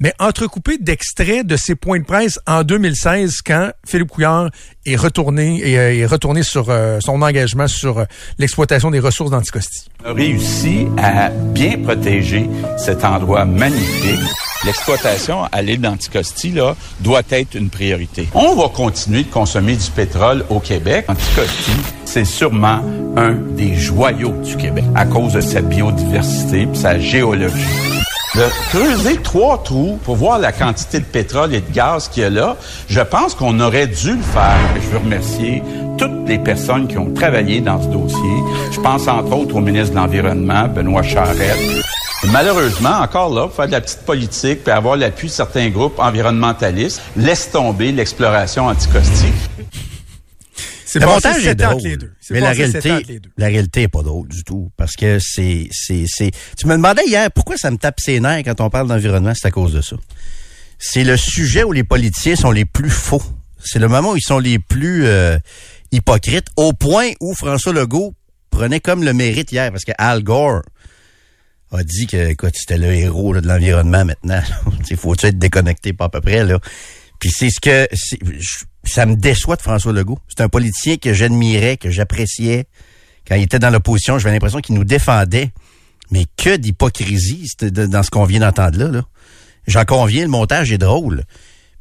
[0.00, 4.50] mais entrecoupé d'extraits de ses points de presse en 2016 quand Philippe Couillard
[4.86, 8.04] est retourné et euh, est retourné sur euh, son engagement sur euh,
[8.38, 9.88] l'exploitation des ressources d'Anticosti.
[10.04, 14.20] a réussi à bien protéger cet endroit magnifique.
[14.64, 18.28] L'exploitation à l'île d'Anticosti là, doit être une priorité.
[18.34, 21.06] On va continuer de consommer du pétrole au Québec.
[21.08, 21.72] Anticosti,
[22.04, 22.82] c'est sûrement
[23.16, 27.99] un des joyaux du Québec à cause de sa biodiversité et sa géologie.
[28.36, 32.26] De creuser trois trous pour voir la quantité de pétrole et de gaz qu'il y
[32.26, 32.56] a là,
[32.88, 34.60] je pense qu'on aurait dû le faire.
[34.76, 35.64] Je veux remercier
[35.98, 38.36] toutes les personnes qui ont travaillé dans ce dossier.
[38.70, 41.58] Je pense entre autres au ministre de l'Environnement, Benoît Charette.
[42.22, 45.68] Et malheureusement, encore là, pour faire de la petite politique puis avoir l'appui de certains
[45.68, 49.32] groupes environnementalistes, laisse tomber l'exploration anticosti.
[50.92, 51.82] C'est montage est drôle.
[51.82, 52.12] les deux.
[52.30, 53.30] Mais la réalité, entre les deux.
[53.36, 54.70] la réalité est pas drôle du tout.
[54.76, 58.42] Parce que c'est, c'est, c'est, tu me demandais hier pourquoi ça me tape ses nerfs
[58.44, 59.96] quand on parle d'environnement, c'est à cause de ça.
[60.78, 63.22] C'est le sujet où les politiciens sont les plus faux.
[63.62, 65.38] C'est le moment où ils sont les plus euh,
[65.92, 68.14] hypocrites, au point où François Legault
[68.50, 70.62] prenait comme le mérite hier, parce que Al Gore
[71.72, 74.40] a dit que, écoute, c'était le héros là, de l'environnement maintenant.
[74.90, 76.58] Il faut être déconnecté pas à peu près là?
[77.20, 80.18] Puis c'est ce que c'est- je- ça me déçoit de François Legault.
[80.28, 82.66] C'est un politicien que j'admirais, que j'appréciais
[83.26, 84.18] quand il était dans l'opposition.
[84.18, 85.50] J'avais l'impression qu'il nous défendait,
[86.10, 89.02] mais que d'hypocrisie dans ce qu'on vient d'entendre là.
[89.66, 91.24] J'en conviens, le montage est drôle,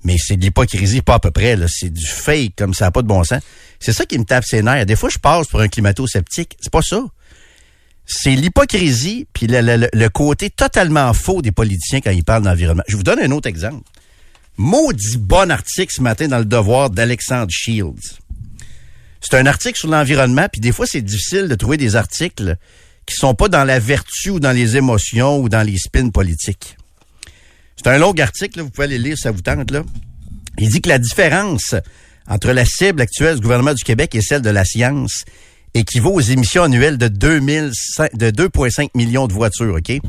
[0.03, 1.57] mais c'est de l'hypocrisie pas à peu près.
[1.67, 3.41] C'est du fake comme ça, n'a pas de bon sens.
[3.79, 4.85] C'est ça qui me tape ses nerfs.
[4.85, 6.57] Des fois, je passe pour un climato-sceptique.
[6.59, 7.01] C'est pas ça
[8.09, 12.83] c'est l'hypocrisie puis le côté totalement faux des politiciens quand ils parlent d'environnement.
[12.87, 13.83] Je vous donne un autre exemple.
[14.61, 18.19] Maudit bon article ce matin dans le Devoir d'Alexandre Shields.
[19.21, 22.57] C'est un article sur l'environnement, puis des fois c'est difficile de trouver des articles
[23.05, 26.75] qui sont pas dans la vertu ou dans les émotions ou dans les spins politiques.
[27.77, 29.81] C'est un long article, vous pouvez aller lire, ça vous tente là.
[30.57, 31.73] Il dit que la différence
[32.27, 35.23] entre la cible actuelle du gouvernement du Québec et celle de la science
[35.73, 39.99] équivaut aux émissions annuelles de 2005 de 2,5 millions de voitures, OK?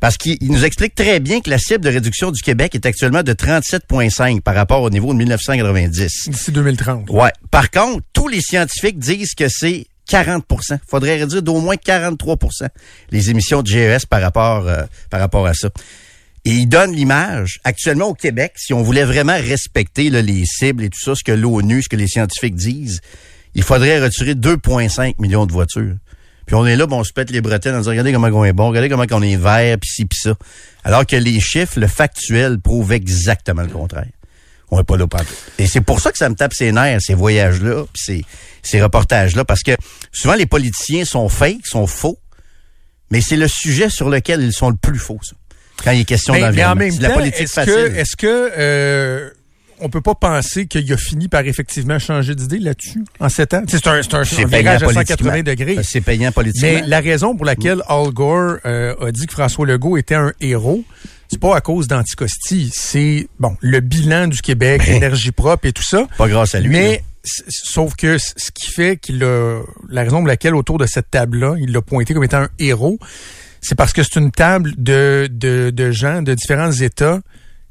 [0.00, 2.84] Parce qu'il il nous explique très bien que la cible de réduction du Québec est
[2.86, 6.28] actuellement de 37,5 par rapport au niveau de 1990.
[6.28, 7.08] D'ici 2030.
[7.10, 7.30] Ouais.
[7.50, 12.68] Par contre, tous les scientifiques disent que c'est 40% Faudrait réduire d'au moins 43%
[13.10, 15.70] les émissions de GES par rapport, euh, par rapport à ça.
[16.44, 20.84] Et il donne l'image, actuellement au Québec, si on voulait vraiment respecter là, les cibles
[20.84, 23.00] et tout ça, ce que l'ONU, ce que les scientifiques disent,
[23.54, 25.94] il faudrait retirer 2,5 millions de voitures.
[26.46, 28.44] Puis on est là, bon, on se pète les bretelles en disant, regardez comment on
[28.44, 30.34] est bon, regardez comment on est vert, puis ci, puis ça.
[30.82, 34.08] Alors que les chiffres, le factuel, prouvent exactement le contraire.
[34.70, 35.34] On n'est pas là partout.
[35.58, 38.24] Et c'est pour ça que ça me tape ses nerfs, ces voyages-là, puis ces,
[38.62, 39.72] ces reportages-là, parce que
[40.12, 42.18] souvent les politiciens sont fake, sont faux,
[43.10, 45.36] mais c'est le sujet sur lequel ils sont le plus faux, ça.
[45.82, 46.80] Quand il est question Mais, mais en d'environnement.
[46.80, 49.30] même C'est de la temps, politique est-ce que, est-ce que euh,
[49.80, 53.62] on peut pas penser qu'il a fini par effectivement changer d'idée là-dessus en sept ans.
[53.68, 55.30] C'est un, c'est un, C'est un virage à politiquement.
[55.30, 55.78] 180 degrés.
[55.82, 56.80] C'est payant politiquement.
[56.82, 60.32] Mais la raison pour laquelle Al Gore euh, a dit que François Legault était un
[60.40, 60.84] héros,
[61.28, 62.70] c'est pas à cause d'Anticosti.
[62.72, 64.94] C'est bon le bilan du Québec, Ben.
[64.94, 66.06] l'énergie propre et tout ça.
[66.18, 66.70] Pas grâce à lui.
[66.70, 67.00] Mais là.
[67.48, 71.56] sauf que ce qui fait qu'il a la raison pour laquelle autour de cette table-là,
[71.58, 72.98] il l'a pointé comme étant un héros,
[73.60, 77.20] c'est parce que c'est une table de, de, de gens de différents États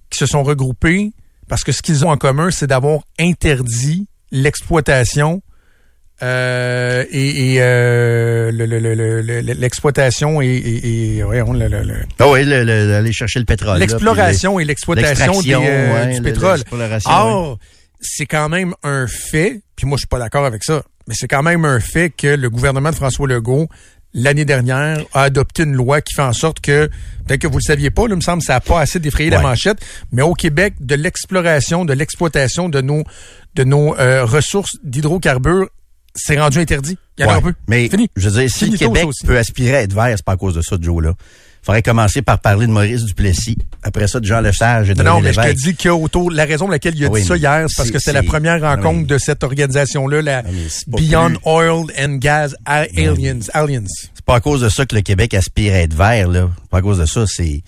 [0.09, 1.11] qui se sont regroupés
[1.47, 5.41] parce que ce qu'ils ont en commun, c'est d'avoir interdit l'exploitation
[6.21, 12.45] euh, et, et, euh, le- le- le- le- le- l'exploitation et, le- le- Ah oui,
[12.45, 13.79] le- le- aller chercher le pétrole.
[13.79, 15.33] l'exploration et l'exploitation
[15.65, 16.59] euh, ouais, du le- pétrole.
[16.71, 16.99] ouais.
[17.07, 17.57] Or,
[17.99, 21.27] c'est quand même un fait, puis moi je suis pas d'accord avec ça, mais c'est
[21.27, 23.67] quand même un fait que le gouvernement de François Legault
[24.13, 26.87] l'année dernière a adopté une loi qui fait en sorte que
[27.25, 28.99] peut-être que vous le saviez pas, là, il me semble que ça a pas assez
[28.99, 29.77] défrayé la manchette,
[30.11, 33.03] mais au Québec de l'exploration, de l'exploitation de nos
[33.55, 35.67] de nos euh, ressources d'hydrocarbures,
[36.15, 36.97] c'est rendu interdit.
[37.17, 37.37] Il y en a Ouais.
[37.39, 37.53] un peu.
[37.67, 38.09] Mais Fini.
[38.15, 40.55] je veux dire, si le Québec peut aspirer à être vert, c'est pas à cause
[40.55, 41.13] de ça, Joe, là.
[41.65, 43.57] Faudrait commencer par parler de Maurice Duplessis.
[43.83, 46.43] Après ça, de Jean Lesage et de Non, René mais je te dis qu'autour, la
[46.43, 48.13] raison pour laquelle il a Ah oui, dit ça hier, c'est parce c'est- que c'était
[48.13, 49.05] la c'est- première Ah rencontre oui.
[49.05, 53.39] de cette organisation-là, la c'est pas Beyond plus- Oil and Gas Aliens.
[53.53, 53.83] Aliens.
[53.87, 56.49] C'est pas à cause de ça que le Québec aspire à être vert, là.
[56.63, 57.63] C'est pas à cause de ça, c'est,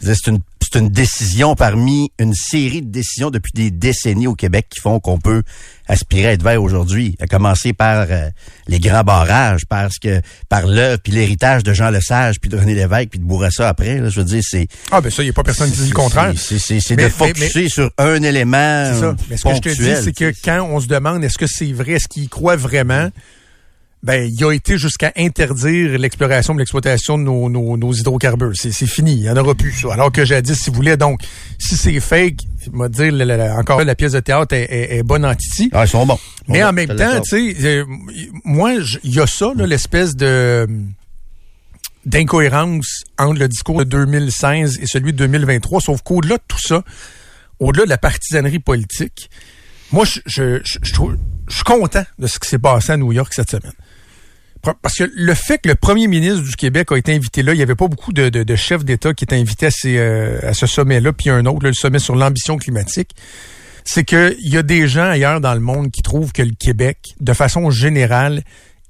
[0.00, 0.40] c'est une,
[0.72, 5.00] c'est une décision parmi une série de décisions depuis des décennies au Québec qui font
[5.00, 5.42] qu'on peut
[5.88, 7.16] aspirer à être vert aujourd'hui.
[7.20, 8.28] À commencer par euh,
[8.66, 12.74] les grands barrages, parce que, par l'œuvre puis l'héritage de Jean Lesage puis de René
[12.74, 14.08] Lévesque puis de Bourassa après, là.
[14.08, 15.94] Je veux dire, c'est, Ah, ben ça, il n'y a pas personne qui dit le
[15.94, 16.32] contraire.
[16.36, 16.54] c'est,
[16.90, 19.16] Mais- de mais- focuser sur un élément C'est ça.
[19.30, 21.72] Mais ce que je te dis, c'est que quand on se demande est-ce que c'est
[21.72, 23.08] vrai, est-ce qu'il croit vraiment,
[24.02, 28.52] ben, il a été jusqu'à interdire l'exploration et l'exploitation de nos, nos, nos hydrocarbures.
[28.54, 29.14] C'est, c'est fini.
[29.14, 29.92] Il n'y en aura plus, ça.
[29.94, 31.20] Alors que jadis, si vous voulez, donc,
[31.58, 32.36] si c'est fake,
[32.72, 35.34] m'a dit, la- la- la- encore la pièce de théâtre est, est- est bonne en
[35.34, 35.70] titi.
[35.72, 36.18] Ah, ils sont bons.
[36.46, 37.84] Mais Bon, en même temps, tu sais, euh,
[38.44, 40.68] moi, il y a ça, là, l'espèce de
[42.04, 46.84] d'incohérence entre le discours de 2016 et celui de 2023, sauf qu'au-delà de tout ça,
[47.58, 49.28] au-delà de la partisanerie politique,
[49.90, 53.32] moi, je, je, je, je suis content de ce qui s'est passé à New York
[53.34, 53.72] cette semaine.
[54.74, 57.56] Parce que le fait que le premier ministre du Québec a été invité là, il
[57.56, 61.30] n'y avait pas beaucoup de, chefs d'État qui étaient invités à, euh, ce sommet-là, puis
[61.30, 63.10] un autre, le sommet sur l'ambition climatique
[63.86, 66.98] c'est qu'il y a des gens ailleurs dans le monde qui trouvent que le Québec,
[67.20, 68.42] de façon générale,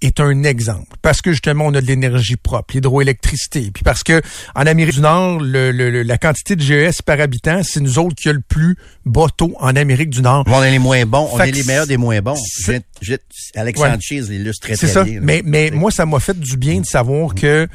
[0.02, 0.94] est un exemple.
[1.02, 3.70] Parce que justement, on a de l'énergie propre, l'hydroélectricité.
[3.72, 4.20] Puis parce que
[4.54, 7.98] en Amérique du Nord, le, le- le- la quantité de GES par habitant, c'est nous
[7.98, 10.44] autres qui a le plus bas taux en Amérique du Nord.
[10.46, 11.28] On est les moins bons.
[11.32, 12.36] On est les meilleurs des moins bons.
[13.00, 13.14] je-
[13.54, 13.98] Alexandre Ouais.
[14.00, 15.04] Cheese l'illustre très, C'est très ça.
[15.04, 15.20] là.
[15.22, 17.66] Mais, mais moi, ça m'a fait du bien de savoir que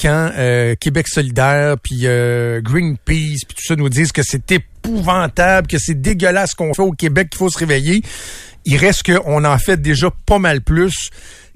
[0.00, 5.66] quand euh, Québec solidaire, puis euh, Greenpeace, puis tout ça nous disent que c'est épouvantable,
[5.66, 8.02] que c'est dégueulasse ce qu'on fait au Québec, qu'il faut se réveiller,
[8.64, 11.10] il reste qu'on en fait déjà pas mal plus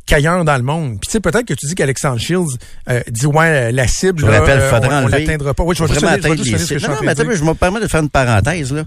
[0.06, 0.98] qu'ailleurs dans le monde.
[1.00, 4.26] Puis tu sais, peut-être que tu dis qu'Alexandre Shields euh, dit, ouais, la cible, Je
[4.26, 5.62] là, rappelle, euh, faudrait on, on l'atteindra pas.
[5.62, 6.80] Oui, je vais juste atteindre les cibles.
[6.80, 8.84] Non, train mais attends, je me permets de faire une parenthèse, là.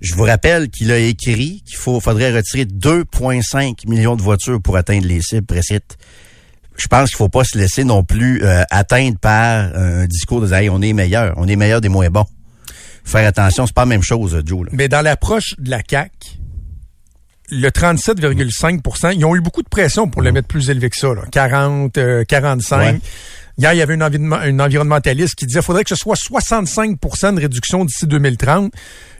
[0.00, 4.76] Je vous rappelle qu'il a écrit qu'il faut, faudrait retirer 2,5 millions de voitures pour
[4.76, 5.96] atteindre les cibles précites.
[6.76, 10.52] Je pense qu'il faut pas se laisser non plus euh, atteindre par un discours de
[10.52, 12.26] hey, on est meilleur, on est meilleur des moins bons.
[13.04, 14.64] Faire attention, c'est pas la même chose, Joe.
[14.64, 14.70] Là.
[14.72, 16.10] Mais dans l'approche de la CAC,
[17.50, 21.14] le 37,5% ils ont eu beaucoup de pression pour le mettre plus élevé que ça,
[21.14, 21.22] là.
[21.30, 22.78] 40, euh, 45.
[22.78, 23.00] Ouais.
[23.58, 27.40] Hier, il y avait une environnementaliste qui disait qu'il faudrait que ce soit 65% de
[27.40, 28.72] réduction d'ici 2030.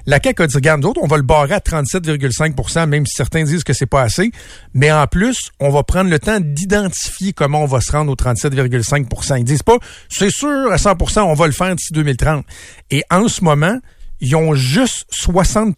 [0.07, 3.15] La CAQ a dit, regarde, nous autres, on va le barrer à 37,5% même si
[3.15, 4.33] certains disent que c'est pas assez.
[4.75, 8.17] Mais en plus, on va prendre le temps d'identifier comment on va se rendre au
[8.17, 9.77] 37,5% Ils disent pas,
[10.09, 12.45] c'est sûr, à 100% on va le faire d'ici 2030.
[12.91, 13.79] Et en ce moment,
[14.21, 15.77] ils ont juste 60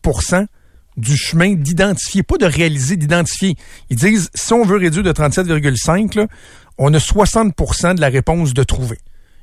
[0.96, 3.56] du chemin d'identifier, pas de réaliser, d'identifier.
[3.90, 6.26] Ils disent, si on veut réduire de 37,5, là,
[6.78, 8.98] on a 60% de la réponse de trouver.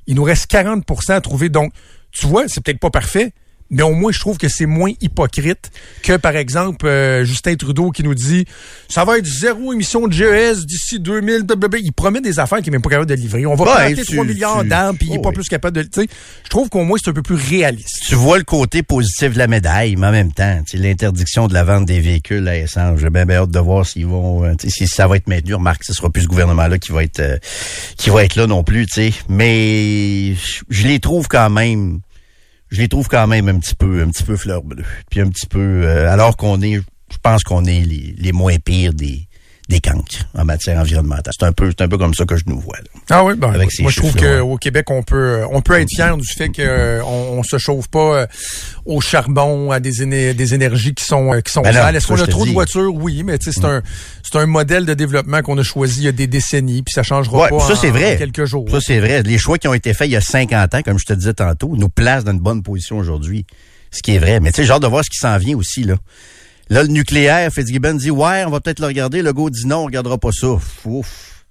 [0.08, 1.50] Il nous reste 40% à trouver.
[1.50, 1.72] Donc,
[2.12, 3.34] tu vois, c'est peut-être pas parfait,
[3.72, 5.72] mais au moins, je trouve que c'est moins hypocrite
[6.04, 8.46] que, par exemple, euh, Justin Trudeau qui nous dit
[8.90, 11.44] ça va être zéro émission de GES d'ici 2000.
[11.44, 11.80] blablabla.
[11.80, 13.46] Il promet des affaires qu'il n'est même pas capable de livrer.
[13.46, 15.36] On va Ouais, planter tu- 3 milliards d'arbres, puis il n'est oh pas oui.
[15.36, 15.84] plus capable de...
[15.84, 16.08] Tu sais,
[16.44, 18.02] je trouve qu'au moins, c'est un peu plus réaliste.
[18.08, 21.64] Tu vois le côté positif de la médaille, mais en même temps, l'interdiction de la
[21.64, 24.88] vente des véhicules à essence, j'ai bien, bien hâte de voir s'ils vont, euh, si
[24.88, 25.56] ça va être maintenu.
[25.56, 27.38] Remarque, ce sera plus ce gouvernement-là qui va être, euh,
[27.98, 29.14] qui va être là non plus, tu sais.
[29.30, 30.34] Mais
[30.70, 32.00] je les trouve quand même,
[32.72, 34.86] je les trouve quand même un petit peu, un petit peu fleur bleue.
[35.10, 38.58] Puis un petit peu, euh, alors qu'on est, je pense qu'on est les, les moins
[38.58, 39.28] pires des,
[39.72, 41.34] des cancres en matière environnementale.
[41.38, 42.78] C'est un peu, c'est un peu comme ça que je nous vois.
[42.78, 43.02] là.
[43.10, 45.90] Ah oui, ben, Avec ces moi je trouve qu'au Québec, on peut on peut être
[45.90, 48.28] fier du fait qu'on on se chauffe pas euh,
[48.86, 51.96] au charbon, à des, éner- des énergies qui sont euh, qui sont Ben sales.
[51.96, 52.94] Est-ce qu'on a trop de voitures?
[52.94, 53.82] Oui, mais c'est un
[54.24, 57.04] c'est un modèle de développement qu'on a choisi il y a des décennies, puis ça
[57.04, 58.16] changera Ouais, pas ça en- c'est vrai.
[58.16, 58.70] en quelques jours.
[58.70, 59.24] Ça c'est vrai.
[59.24, 61.34] Les choix qui ont été faits il y a 50 ans, comme je te disais
[61.34, 63.46] tantôt, nous placent dans une bonne position aujourd'hui.
[63.92, 64.40] Ce qui est vrai.
[64.40, 65.96] Mais tu sais, j'ai hâte de voir ce qui s'en vient aussi, là.
[66.72, 69.22] Là, le nucléaire, Fitzgibbon dit Ouais, on va peut-être le regarder.
[69.22, 70.56] Le go dit non, on regardera pas ça.
[70.86, 71.44] Ouf.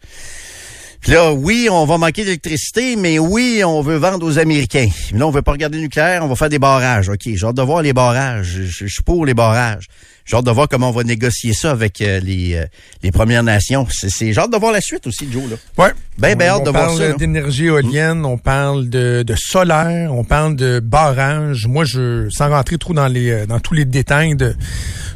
[1.02, 4.88] Puis là, oui, on va manquer d'électricité, mais oui, on veut vendre aux Américains.
[5.12, 7.10] Mais là, on veut pas regarder le nucléaire, on va faire des barrages.
[7.10, 8.62] OK, j'ai hâte de voir les barrages.
[8.64, 9.88] Je, suis pour les barrages.
[10.30, 12.64] J'ai hâte de voir comment on va négocier ça avec euh, les, euh,
[13.02, 13.84] les Premières Nations.
[13.90, 15.42] C'est, c'est, j'ai hâte de voir la suite aussi, Joe.
[15.50, 15.56] Là.
[15.76, 15.90] Ouais.
[16.18, 17.08] Ben, ben On- hâte de on voir parle ça.
[17.08, 17.14] là.
[17.14, 21.66] d'énergie éolienne, on parle de, de solaire, on parle de barrage.
[21.66, 24.54] Moi, je sans rentrer trop dans les euh, dans tous les détails de,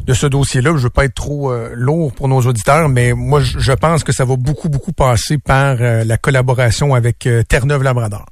[0.04, 3.40] de ce dossier-là, je veux pas être trop euh, lourd pour nos auditeurs, mais moi,
[3.40, 7.44] je, je pense que ça va beaucoup, beaucoup passer par euh, la collaboration avec euh,
[7.44, 8.26] Terre-Neuve-Labrador.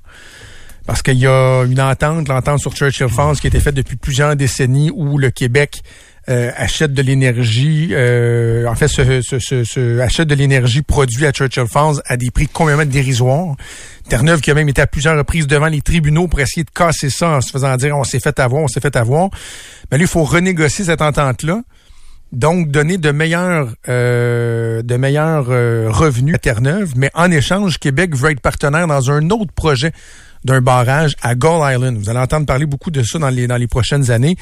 [0.85, 3.95] Parce qu'il y a une entente, l'entente sur Churchill Falls, qui a été faite depuis
[3.95, 5.81] plusieurs décennies, où le Québec
[6.29, 11.33] euh, achète de l'énergie, euh, en fait, se- se- se- achète de l'énergie produite à
[11.33, 13.57] Churchill Falls à des prix complètement dérisoires.
[14.09, 17.11] Terre-Neuve qui a même été à plusieurs reprises devant les tribunaux pour essayer de casser
[17.11, 19.31] ça en se faisant dire on s'est fait avoir, on s'est fait avoir.
[19.91, 21.63] Mais là, il faut renégocier cette entente-là.
[22.33, 28.17] Donc, donner de meilleurs, euh, de meilleurs euh, revenus à Terre-Neuve, mais en échange, Québec
[28.17, 29.93] veut être partenaire dans un autre projet
[30.45, 31.99] d'un barrage à Gull Island.
[31.99, 34.37] Vous allez entendre parler beaucoup de ça dans les, dans les prochaines années.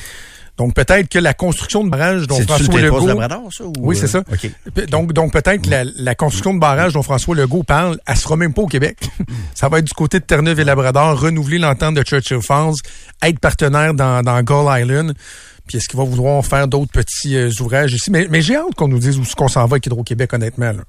[0.57, 3.01] Donc, peut-être que la construction de barrage dont François Legault...
[3.01, 4.23] du Labrador, ça, ou, oui, c'est euh, ça.
[4.75, 8.17] P- Donc, donc peut-être que la, la construction de barrage dont François Legault parle, elle
[8.17, 8.99] sera même pas au Québec.
[9.55, 12.75] ça va être du côté de Terre-Neuve et Labrador, renouveler l'entente de Churchill Falls,
[13.23, 15.15] être partenaire dans, dans Gull Island.
[15.67, 18.11] Puis est-ce qu'il va vouloir faire d'autres petits euh, ouvrages ici?
[18.11, 20.73] Mais, mais j'ai hâte qu'on nous dise où est-ce qu'on s'en va avec Hydro-Québec, honnêtement.
[20.73, 20.83] Là.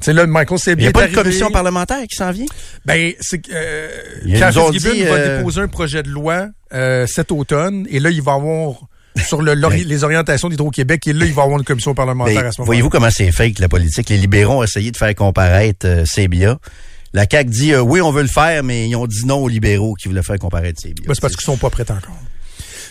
[0.00, 2.46] Sais, là, Michael, c'est Il n'y a pas de commission parlementaire qui s'en vient?
[2.84, 3.88] Ben, c'est que euh,
[4.26, 8.86] va euh, déposer un projet de loi euh, cet automne, et là, il va avoir
[9.22, 12.60] sur le, les orientations d'Hydro-Québec, et là, il va avoir une commission parlementaire à ce
[12.60, 12.64] moment-là.
[12.66, 14.08] Voyez-vous comment c'est fake, la politique?
[14.10, 16.54] Les libéraux ont essayé de faire comparaître euh.
[17.12, 19.48] La CAQ dit euh, oui, on veut le faire, mais ils ont dit non aux
[19.48, 21.04] libéraux qui voulaient faire comparaître Cébia.
[21.06, 22.16] Ben, c'est parce qu'ils sont pas prêts encore.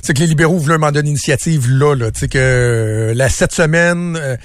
[0.02, 2.12] C'est que les libéraux voulaient un mandat d'initiative là, là.
[2.12, 4.36] Tu sais que euh, la cette semaine, euh,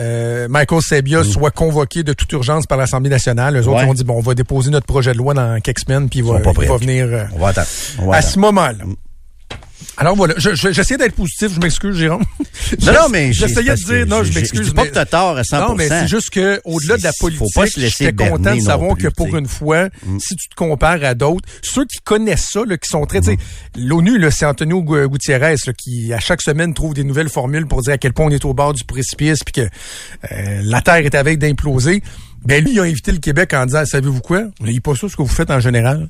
[0.00, 3.56] euh, Michael Sabia soit convoqué de toute urgence par l'Assemblée nationale.
[3.56, 3.84] Eux autres Mm.
[3.84, 3.90] Ouais.
[3.90, 6.24] ont dit bon, on va déposer notre projet de loi dans quelques semaines, puis il
[6.26, 7.66] va, il va venir On va attendre.
[8.00, 8.32] On va à attendre.
[8.34, 8.84] ce moment-là.
[9.96, 12.24] Alors voilà, je- je- j'essayais d'être positif, je m'excuse, Jérôme.
[12.82, 14.66] Non, non, mais j'essayais de dire non, je m'excuse.
[14.68, 17.12] Je pas que t'as tort à 100 Non, mais c'est juste que au-delà de la
[17.18, 20.18] politique, j'étais content de savoir plus, que pour une fois, Mm.
[20.18, 23.36] si tu te compares à d'autres, ceux qui connaissent ça, là, qui sont très, Mm.
[23.76, 27.82] l'ONU, c'est Antonio Gu- Gutiérrez, là, qui à chaque semaine trouve des nouvelles formules pour
[27.82, 29.60] dire à quel point on est au bord du précipice, puis que
[30.32, 32.02] euh, la Terre est à veille d'imploser.
[32.44, 35.08] Ben lui, il a invité le Québec en disant, savez-vous quoi, vous n'ayez pas ça
[35.08, 36.08] ce que vous faites en général.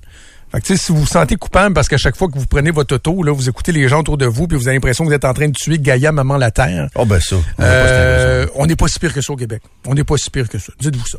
[0.52, 2.46] Fait que, tu sais, si vous vous sentez coupable parce qu'à chaque fois que vous
[2.46, 5.04] prenez votre auto, là, vous écoutez les gens autour de vous, puis vous avez l'impression
[5.04, 6.88] que vous êtes en train de tuer Gaïa, maman la Terre.
[6.94, 7.36] Oh, ben ça.
[7.58, 9.62] Euh, on n'est pas si pire que ça au Québec.
[9.86, 10.70] On n'est pas si pire que ça.
[10.78, 11.18] Dites-vous ça.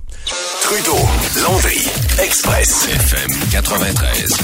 [0.61, 0.99] Trudeau,
[1.41, 1.81] Landry,
[2.23, 4.37] Express, FM 93.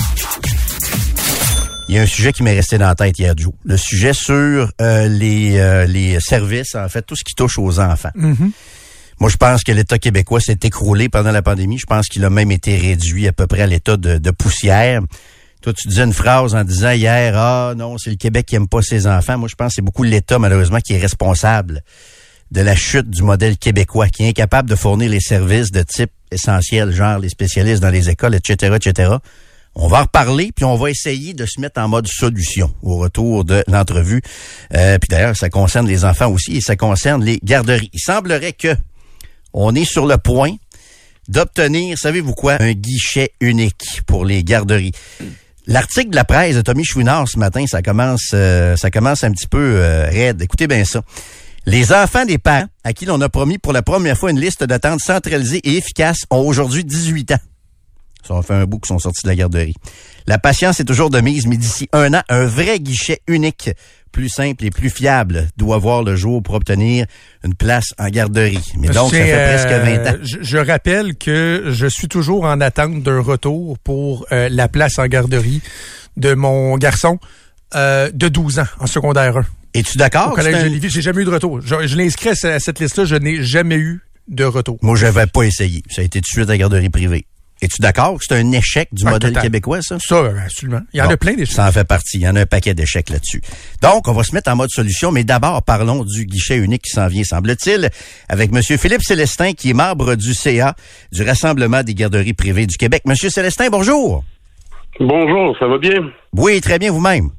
[1.87, 3.53] Il y a un sujet qui m'est resté dans la tête hier, Joe.
[3.65, 7.79] Le sujet sur euh, les, euh, les services, en fait, tout ce qui touche aux
[7.79, 8.11] enfants.
[9.19, 11.77] Moi, je pense que l'État québécois s'est écroulé pendant la pandémie.
[11.77, 15.01] Je pense qu'il a même été réduit à peu près à l'état de, poussière.
[15.61, 18.69] Toi, tu disais une phrase en disant hier, ah non, c'est le Québec qui aime
[18.69, 19.37] pas ses enfants.
[19.37, 21.83] Moi, je pense que c'est beaucoup l'État, malheureusement, qui est responsable
[22.51, 26.11] de la chute du modèle québécois, qui est incapable de fournir les services de type
[26.31, 29.17] essentiel, genre les spécialistes dans les écoles, etc., etc.
[29.75, 32.97] On va en reparler, puis on va essayer de se mettre en mode solution au
[32.97, 34.21] retour de l'entrevue.
[34.73, 37.89] Euh, puis d'ailleurs, ça concerne les enfants aussi et ça concerne les garderies.
[37.93, 38.75] Il semblerait que
[39.53, 40.55] on est sur le point
[41.27, 44.91] d'obtenir, savez-vous quoi, un guichet unique pour les garderies.
[45.67, 49.31] L'article de la presse de Tommy Chouinard ce matin, ça commence, euh, ça commence un
[49.31, 50.41] petit peu euh, raide.
[50.41, 51.03] Écoutez bien ça.
[51.65, 54.63] Les enfants des parents à qui l'on a promis pour la première fois une liste
[54.63, 57.39] d'attente centralisée et efficace ont aujourd'hui 18 ans.
[58.27, 59.75] Ça en fait un bout qu'ils sont sortis de la garderie.
[60.27, 63.71] La patience est toujours de mise, mais d'ici un an, un vrai guichet unique,
[64.11, 67.05] plus simple et plus fiable, doit voir le jour pour obtenir
[67.43, 68.59] une place en garderie.
[68.77, 70.17] Mais donc, ça fait presque euh, 20 ans.
[70.23, 74.99] Je, je rappelle que je suis toujours en attente d'un retour pour euh, la place
[74.99, 75.61] en garderie
[76.17, 77.17] de mon garçon
[77.75, 79.45] euh, de 12 ans en secondaire 1.
[79.75, 80.31] Es-tu d'accord?
[80.31, 81.61] Au collège C'est de un- Lévis, j'ai jamais eu de retour.
[81.61, 84.77] Je, je l'ai inscrit à cette liste-là, je n'ai jamais eu de retour.
[84.81, 85.83] Moi, je n'avais pas essayé.
[85.89, 87.25] Ça a été tout de suite à la garderie privée.
[87.61, 89.43] Es-tu d'accord que c'est un échec du Ah, modèle total.
[89.43, 89.97] québécois, ça?
[89.99, 90.79] Ça, absolument.
[90.93, 91.55] Il y en Bon, a plein des choses.
[91.55, 92.17] Ça en fait partie.
[92.17, 93.41] Il y en a un paquet d'échecs là-dessus.
[93.81, 96.91] Donc, on va se mettre en mode solution, mais d'abord, parlons du guichet unique qui
[96.91, 97.89] s'en vient, semble-t-il,
[98.29, 98.61] avec M.
[98.77, 100.75] Philippe Célestin, qui est membre du CA,
[101.11, 103.01] du Rassemblement des garderies privées du Québec.
[103.05, 104.23] Monsieur Célestin, bonjour.
[104.99, 106.11] Bonjour, ça va bien?
[106.33, 107.29] Oui, très bien vous-même.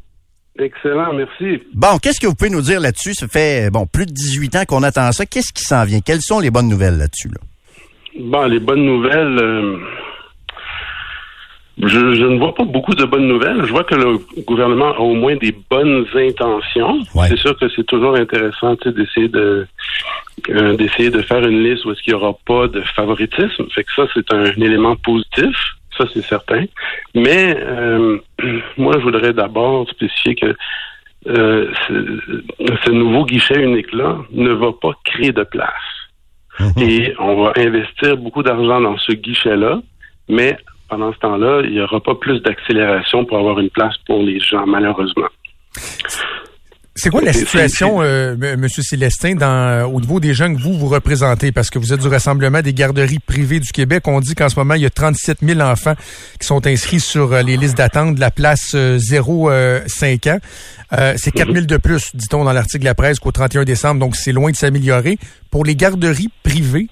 [0.58, 1.62] Excellent, merci.
[1.74, 3.14] Bon, qu'est-ce que vous pouvez nous dire là-dessus?
[3.14, 5.24] Ça fait, bon, plus de 18 ans qu'on attend ça.
[5.24, 6.00] Qu'est-ce qui s'en vient?
[6.00, 7.40] Quelles sont les bonnes nouvelles là-dessus, là?
[8.20, 9.38] Bon, les bonnes nouvelles.
[9.38, 9.78] euh,
[11.82, 13.64] je, je ne vois pas beaucoup de bonnes nouvelles.
[13.64, 17.00] Je vois que le gouvernement a au moins des bonnes intentions.
[17.14, 17.28] Ouais.
[17.28, 19.66] C'est sûr que c'est toujours intéressant d'essayer de
[20.48, 23.66] euh, d'essayer de faire une liste où est-ce qu'il n'y aura pas de favoritisme.
[23.74, 25.56] Fait que ça, c'est un, élément positif.
[25.96, 26.64] Ça, c'est certain.
[27.14, 28.18] Mais euh,
[28.76, 30.54] moi, je voudrais d'abord spécifier que
[31.28, 32.42] euh, ce,
[32.84, 35.70] ce nouveau guichet unique-là ne va pas créer de place.
[36.78, 39.80] Et on va investir beaucoup d'argent dans ce guichet-là,
[40.28, 40.58] mais
[40.90, 44.40] pendant ce temps-là, il n'y aura pas plus d'accélération pour avoir une place pour les
[44.40, 45.28] gens, malheureusement.
[46.96, 48.60] C'est quoi la situation, euh, M.
[48.60, 51.50] Monsieur Célestin, dans, au niveau des gens que vous, vous représentez?
[51.52, 54.06] Parce que vous êtes du Rassemblement des garderies privées du Québec.
[54.06, 55.94] On dit qu'en ce moment, il y a 37 000 enfants
[56.38, 60.38] qui sont inscrits sur euh, les listes d'attente de la place 0-5 ans.
[60.92, 64.00] Euh, c'est 4 000 de plus, dit-on dans l'article de la presse, qu'au 31 décembre.
[64.00, 65.18] Donc, c'est loin de s'améliorer.
[65.50, 66.88] Pour les garderies privées,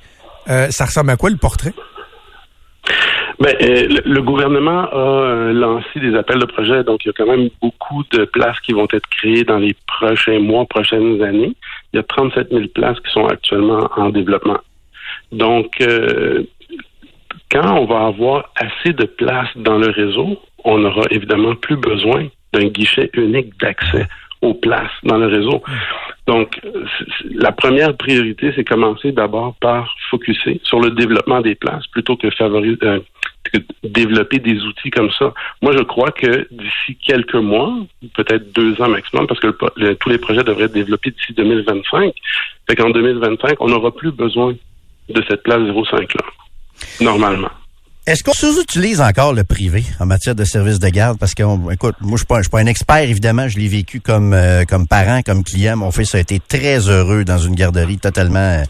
[0.49, 1.75] euh, ça ressemble à quoi le portrait?
[3.41, 7.27] Ben, le, gouvernement a euh, lancé des appels de projet, donc il y a quand
[7.27, 11.55] même beaucoup de places qui vont être créées dans les prochains mois, prochaines années.
[11.93, 14.59] Il y a 37 000 places qui sont actuellement en développement.
[15.31, 16.43] Donc, euh,
[17.51, 22.27] quand on va avoir assez de places dans le réseau, on n'aura évidemment plus besoin
[22.53, 24.09] d'un guichet unique d'accès
[24.43, 25.63] aux places dans le réseau.
[26.27, 26.61] Donc,
[27.25, 32.31] la première priorité, c'est commencer d'abord par focuser sur le développement des places plutôt que
[32.31, 33.01] favoriser, euh,
[33.51, 35.33] que développer des outils comme ça.
[35.63, 37.75] Moi, je crois que d'ici quelques mois,
[38.15, 39.49] peut-être deux ans maximum, parce que
[39.95, 42.15] tous les projets devraient être développés d'ici 2025,
[42.69, 44.55] fait qu'en 2025, on n'aura plus besoin
[45.09, 46.25] de cette place 05-là,
[47.01, 47.51] normalement.
[48.09, 51.19] Est-ce qu'on sous-utilise encore le privé en matière de services de garde?
[51.19, 53.49] Parce que, on- écoute, moi, je suis pas, je suis pas un expert, évidemment.
[53.49, 55.77] Je l'ai vécu comme, euh, comme parent, comme client.
[55.77, 58.63] Mon fils a été très heureux dans une garderie totalement, euh,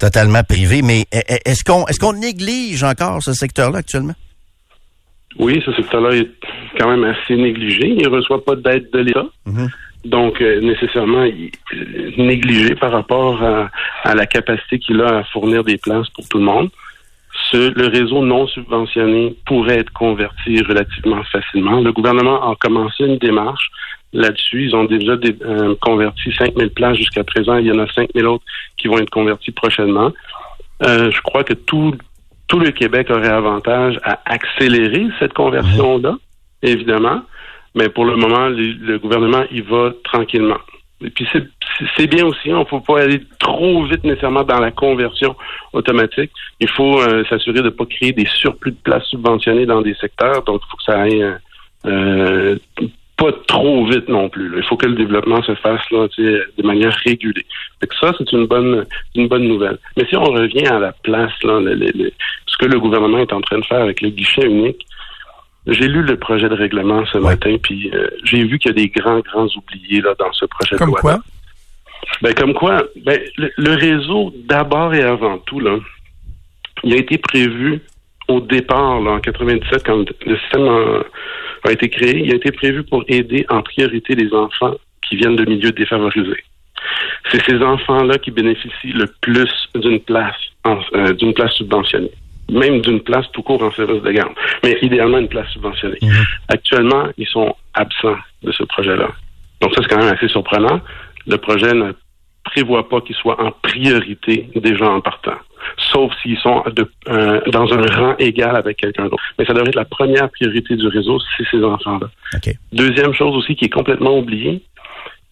[0.00, 0.82] totalement privée.
[0.82, 4.14] Mais e- e- est-ce qu'on, est-ce qu'on néglige encore ce secteur-là actuellement?
[5.38, 6.28] Oui, ce secteur-là est
[6.76, 7.90] quand même assez négligé.
[7.96, 9.26] Il ne reçoit pas d'aide de l'État.
[10.04, 13.70] Donc, euh, nécessairement, il est négligé par rapport à,
[14.02, 16.70] à la capacité qu'il a à fournir des places pour tout le monde.
[17.52, 21.80] Le réseau non subventionné pourrait être converti relativement facilement.
[21.80, 23.70] Le gouvernement a commencé une démarche
[24.12, 24.64] là-dessus.
[24.66, 27.56] Ils ont déjà dé- euh, converti 5 000 places jusqu'à présent.
[27.56, 28.44] Il y en a 5 000 autres
[28.76, 30.12] qui vont être convertis prochainement.
[30.84, 31.94] Euh, je crois que tout,
[32.52, 36.16] le Québec aurait avantage à accélérer cette conversion-là,
[36.62, 37.22] évidemment.
[37.76, 40.58] Mais pour le moment, le gouvernement y va tranquillement.
[41.02, 44.70] Et puis c'est- bien aussi, il ne faut pas aller trop vite nécessairement dans la
[44.70, 45.34] conversion
[45.72, 46.30] automatique.
[46.60, 49.94] Il faut euh, s'assurer de ne pas créer des surplus de places subventionnées dans des
[49.94, 50.42] secteurs.
[50.44, 51.36] Donc, il faut que ça aille euh,
[51.86, 52.56] euh,
[53.16, 54.48] pas trop vite non plus.
[54.48, 54.58] là.
[54.58, 57.44] Il faut que le développement se fasse là, de manière régulée.
[57.80, 59.78] Fait que ça, c'est une bonne, une bonne nouvelle.
[59.96, 62.12] Mais si on revient à la place, là, le- le-
[62.46, 64.86] ce que le gouvernement est en train de faire avec le guichet unique,
[65.70, 68.74] j'ai lu le projet de règlement ce matin, puis euh, j'ai vu qu'il y a
[68.74, 71.00] des grands, grands oubliés là, dans ce projet Comme de loi.
[71.00, 71.18] quoi?
[72.22, 75.78] Ben, comme quoi, ben, le, le réseau, d'abord et avant tout, là,
[76.82, 77.80] il a été prévu
[78.28, 81.02] au départ, là, en 97, quand le système a,
[81.68, 84.74] a été créé, il a été prévu pour aider en priorité les enfants
[85.06, 86.44] qui viennent de milieux défavorisés.
[87.30, 92.12] C'est ces enfants-là qui bénéficient le plus d'une place, euh, d'une place subventionnée,
[92.50, 94.32] même d'une place tout court en service de garde,
[94.64, 95.98] mais idéalement une place subventionnée.
[96.48, 99.08] Actuellement, ils sont absents de ce projet-là.
[99.60, 100.80] Donc ça, c'est quand même assez surprenant.
[101.26, 101.92] Le projet ne
[102.44, 105.36] prévoit pas qu'ils soient en priorité des gens en partant,
[105.92, 109.22] sauf s'ils sont de- euh, dans un rang égal avec quelqu'un d'autre.
[109.38, 112.08] Mais ça devrait être la première priorité du réseau, c'est ces enfants-là.
[112.72, 114.62] Deuxième chose aussi qui est complètement oubliée,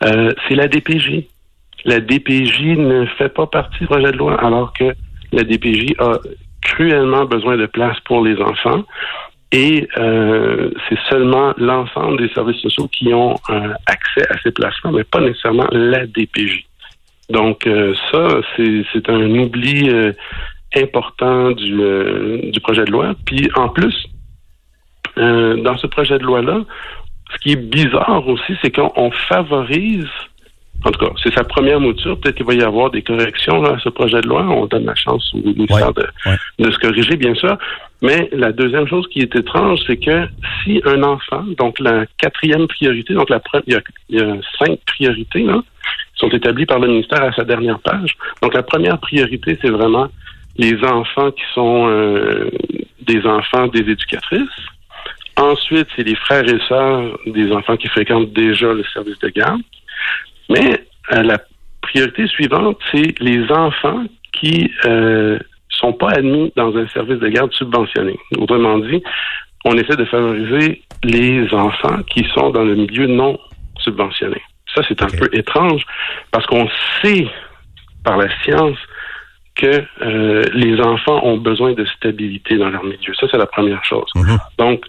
[0.04, 1.24] euh, c'est la DPJ.
[1.86, 4.94] La DPJ ne fait pas partie du projet de loi, alors que
[5.32, 6.18] la DPJ a
[6.62, 8.84] cruellement besoin de place pour les enfants.
[9.50, 14.90] Et euh, c'est seulement l'ensemble des services sociaux qui ont euh, accès à ces places-là,
[14.92, 16.66] mais pas nécessairement la DPJ.
[17.30, 20.12] Donc euh, ça, c'est un oubli euh,
[20.76, 23.14] important du, euh, du projet de loi.
[23.24, 24.06] Puis en plus,
[25.16, 26.60] euh, dans ce projet de loi-là,
[27.32, 30.08] ce qui est bizarre aussi, c'est qu'on on favorise
[30.84, 32.18] En tout cas, c'est sa première mouture.
[32.20, 34.42] Peut-être qu'il va y avoir des corrections là, à ce projet de loi.
[34.48, 36.06] On donne la chance au ministère de,
[36.60, 37.58] de se corriger, bien sûr.
[38.00, 40.28] Mais la deuxième chose qui est étrange, c'est que
[40.62, 44.20] si un enfant, donc la quatrième priorité, donc la pre- il, y a, il y
[44.20, 45.60] a cinq priorités là,
[46.14, 48.12] qui sont établies par le ministère à sa dernière page.
[48.40, 50.08] Donc la première priorité, c'est vraiment
[50.56, 52.50] les enfants qui sont euh,
[53.02, 54.60] des enfants des éducatrices.
[55.36, 59.60] Ensuite, c'est les frères et sœurs des enfants qui fréquentent déjà le service de garde.
[60.48, 61.38] Mais euh, la
[61.82, 65.38] priorité suivante, c'est les enfants qui euh,
[65.68, 68.18] sont pas admis dans un service de garde subventionné.
[68.36, 69.02] Autrement dit,
[69.64, 73.38] on essaie de favoriser les enfants qui sont dans le milieu non
[73.80, 74.40] subventionné.
[74.74, 75.82] Ça, c'est un peu étrange
[76.30, 76.68] parce qu'on
[77.02, 77.26] sait
[78.04, 78.76] par la science
[79.54, 83.14] que euh, les enfants ont besoin de stabilité dans leur milieu.
[83.18, 84.10] Ça, c'est la première chose.
[84.56, 84.84] Donc,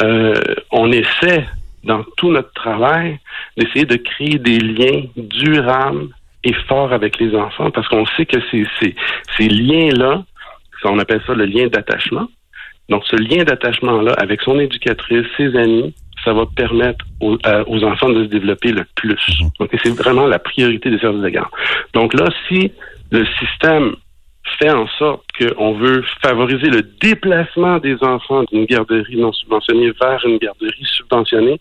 [0.00, 0.34] euh,
[0.70, 1.46] on essaie
[1.84, 3.18] dans tout notre travail
[3.56, 6.08] d'essayer de créer des liens durables
[6.44, 8.94] et forts avec les enfants parce qu'on sait que ces, ces,
[9.36, 10.24] ces liens-là,
[10.84, 12.26] on appelle ça le lien d'attachement.
[12.88, 17.82] Donc, ce lien d'attachement-là avec son éducatrice, ses amis, ça va permettre aux, à- aux
[17.84, 19.42] enfants de se développer le plus.
[19.58, 21.48] Donc, et c'est vraiment la priorité des services de garde.
[21.94, 22.72] Donc là, si
[23.10, 23.94] le système
[24.58, 30.24] fait en sorte qu'on veut favoriser le déplacement des enfants d'une garderie non subventionnée vers
[30.24, 31.60] une garderie subventionnée,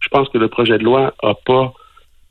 [0.00, 1.72] je pense que le projet de loi n'a pas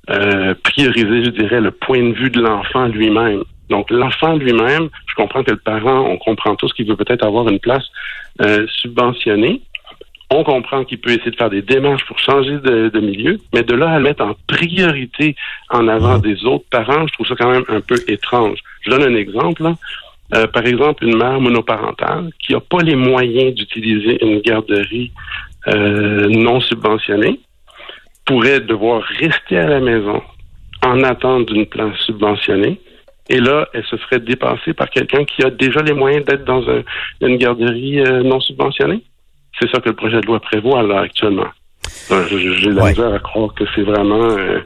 [0.10, 3.44] euh, priorisé, je dirais, le point de vue de l'enfant lui-même.
[3.70, 7.48] Donc, l'enfant lui-même, je comprends que le parent, on comprend tous qu'il veut peut-être avoir
[7.48, 7.86] une place
[8.42, 9.62] euh, subventionnée.
[10.32, 13.64] On comprend qu'il peut essayer de faire des démarches pour changer de, de milieu, mais
[13.64, 15.36] de là à le mettre en priorité
[15.72, 18.60] en avant des autres parents, je trouve ça quand même un peu étrange.
[18.82, 19.64] Je donne un exemple.
[19.64, 19.76] là.
[20.36, 25.12] Euh, par exemple, une mère monoparentale qui n'a pas les moyens d'utiliser une garderie
[25.68, 27.40] euh, non subventionnée
[28.26, 30.22] pourrait devoir rester à la maison
[30.86, 32.80] en attente d'une place subventionnée.
[33.32, 36.68] Et là, elle se ferait dépasser par quelqu'un qui a déjà les moyens d'être dans
[36.70, 36.84] un-
[37.22, 39.02] une garderie euh, non subventionnée.
[39.60, 41.48] C'est ça que le projet de loi prévoit là actuellement.
[42.12, 44.60] Euh, J'ai de la misère à croire que c'est vraiment euh,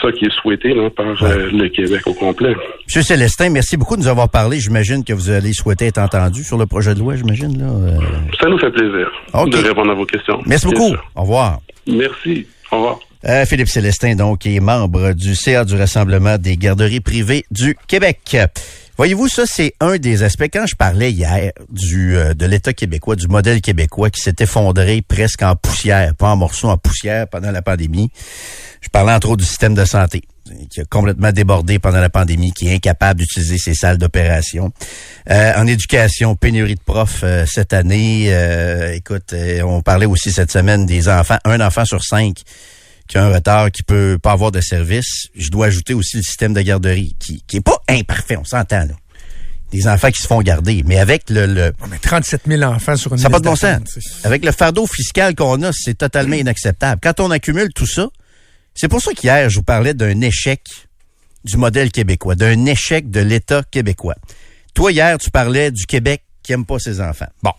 [0.00, 2.54] ça qui est souhaité là, par euh, le Québec au complet.
[2.86, 4.60] Monsieur Célestin, merci beaucoup de nous avoir parlé.
[4.60, 7.58] J'imagine que vous allez souhaiter être entendu sur le projet de loi, j'imagine.
[7.58, 8.00] là.
[8.40, 10.40] Ça nous fait plaisir de répondre à vos questions.
[10.46, 10.94] Merci beaucoup.
[11.14, 11.58] Au revoir.
[11.86, 12.46] Merci.
[12.70, 12.98] Au revoir.
[13.26, 18.36] Euh, Philippe Célestin, donc, est membre du CA du Rassemblement des garderies privées du Québec.
[18.98, 20.48] Voyez-vous, ça, c'est un des aspects.
[20.52, 25.02] Quand je parlais hier du euh, de l'État québécois, du modèle québécois qui s'est effondré
[25.02, 28.10] presque en poussière, pas en morceaux, en poussière pendant la pandémie,
[28.80, 30.22] je parlais entre autres du système de santé
[30.70, 34.72] qui a complètement débordé pendant la pandémie, qui est incapable d'utiliser ses salles d'opération.
[35.30, 38.26] Euh, en éducation, pénurie de profs euh, cette année.
[38.28, 42.42] Euh, écoute, euh, on parlait aussi cette semaine des enfants, un enfant sur cinq
[43.08, 45.28] qui a un retard, qui peut pas avoir de service.
[45.34, 48.84] Je dois ajouter aussi le système de garderie, qui, qui est pas imparfait, on s'entend
[48.84, 48.94] là.
[49.72, 53.18] Des enfants qui se font garder, mais avec le, le 37 000 enfants sur une
[53.18, 53.98] ça n'a pas de bon sens.
[54.24, 57.00] Avec le fardeau fiscal qu'on a, c'est totalement inacceptable.
[57.02, 58.08] Quand on accumule tout ça,
[58.74, 60.62] c'est pour ça qu'hier, je vous parlais d'un échec
[61.44, 64.16] du modèle québécois, d'un échec de l'État québécois.
[64.74, 67.28] Toi, hier, tu parlais du Québec qui aime pas ses enfants.
[67.42, 67.52] Bon,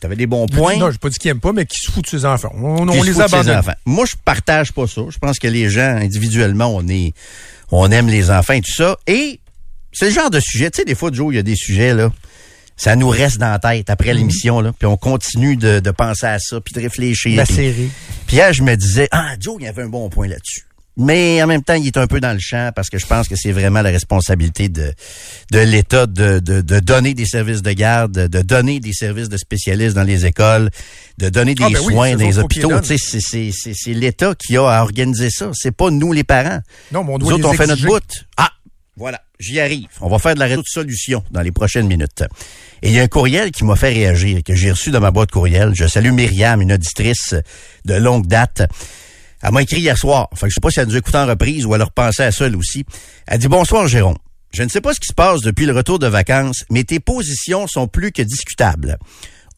[0.00, 0.76] tu avais des bons points.
[0.76, 2.52] Non, j'ai pas dit qu'ils aiment pas, mais qui se foutent de ses enfants.
[2.54, 3.56] On, on se les foutent de ses abandonne.
[3.58, 3.74] enfants.
[3.86, 5.02] Moi, je partage pas ça.
[5.08, 7.12] Je pense que les gens, individuellement, on est,
[7.70, 8.96] on aime les enfants et tout ça.
[9.06, 9.40] Et
[9.92, 11.94] c'est le genre de sujet, tu sais, des fois, Joe, il y a des sujets,
[11.94, 12.12] là,
[12.76, 14.18] ça nous reste dans la tête après Mhm.
[14.18, 17.34] l'émission, là, puis on continue de, de penser à ça, puis de réfléchir.
[17.34, 17.90] La puis- série.
[18.26, 20.65] Puis hier, je me disais, ah, Joe, il y avait un bon point là-dessus.
[20.98, 23.28] Mais en même temps, il est un peu dans le champ parce que je pense
[23.28, 24.92] que c'est vraiment la responsabilité de,
[25.50, 29.36] de l'État de, de, de donner des services de garde, de donner des services de
[29.36, 30.70] spécialistes dans les écoles,
[31.18, 32.70] de donner des Ah, ben oui, soins dans les hôpitaux.
[32.70, 35.50] les Tu sais, c'est- c'est c'est- c'est l'État qui a à organiser ça.
[35.52, 36.60] C'est pas nous, les parents.
[36.92, 38.24] Non, mais on Nous autres, on fait notre bout.
[38.38, 38.50] Ah,
[38.96, 39.88] voilà, j'y arrive.
[40.00, 42.24] On va faire de la réseau de solutions dans les prochaines minutes.
[42.82, 45.10] Et il y a un courriel qui m'a fait réagir, que j'ai reçu dans ma
[45.10, 45.72] boîte courriel.
[45.74, 47.34] Je salue Myriam, une auditrice
[47.84, 48.62] de longue date.
[49.42, 50.28] Elle m'a écrit hier soir.
[50.34, 52.32] Fait que je sais pas si elle nous écoute en reprise ou elle repensait à
[52.32, 52.84] ça elle aussi.
[53.26, 54.16] Elle dit Bonsoir Jérôme.
[54.52, 57.00] Je ne sais pas ce qui se passe depuis le retour de vacances, mais tes
[57.00, 58.96] positions sont plus que discutables.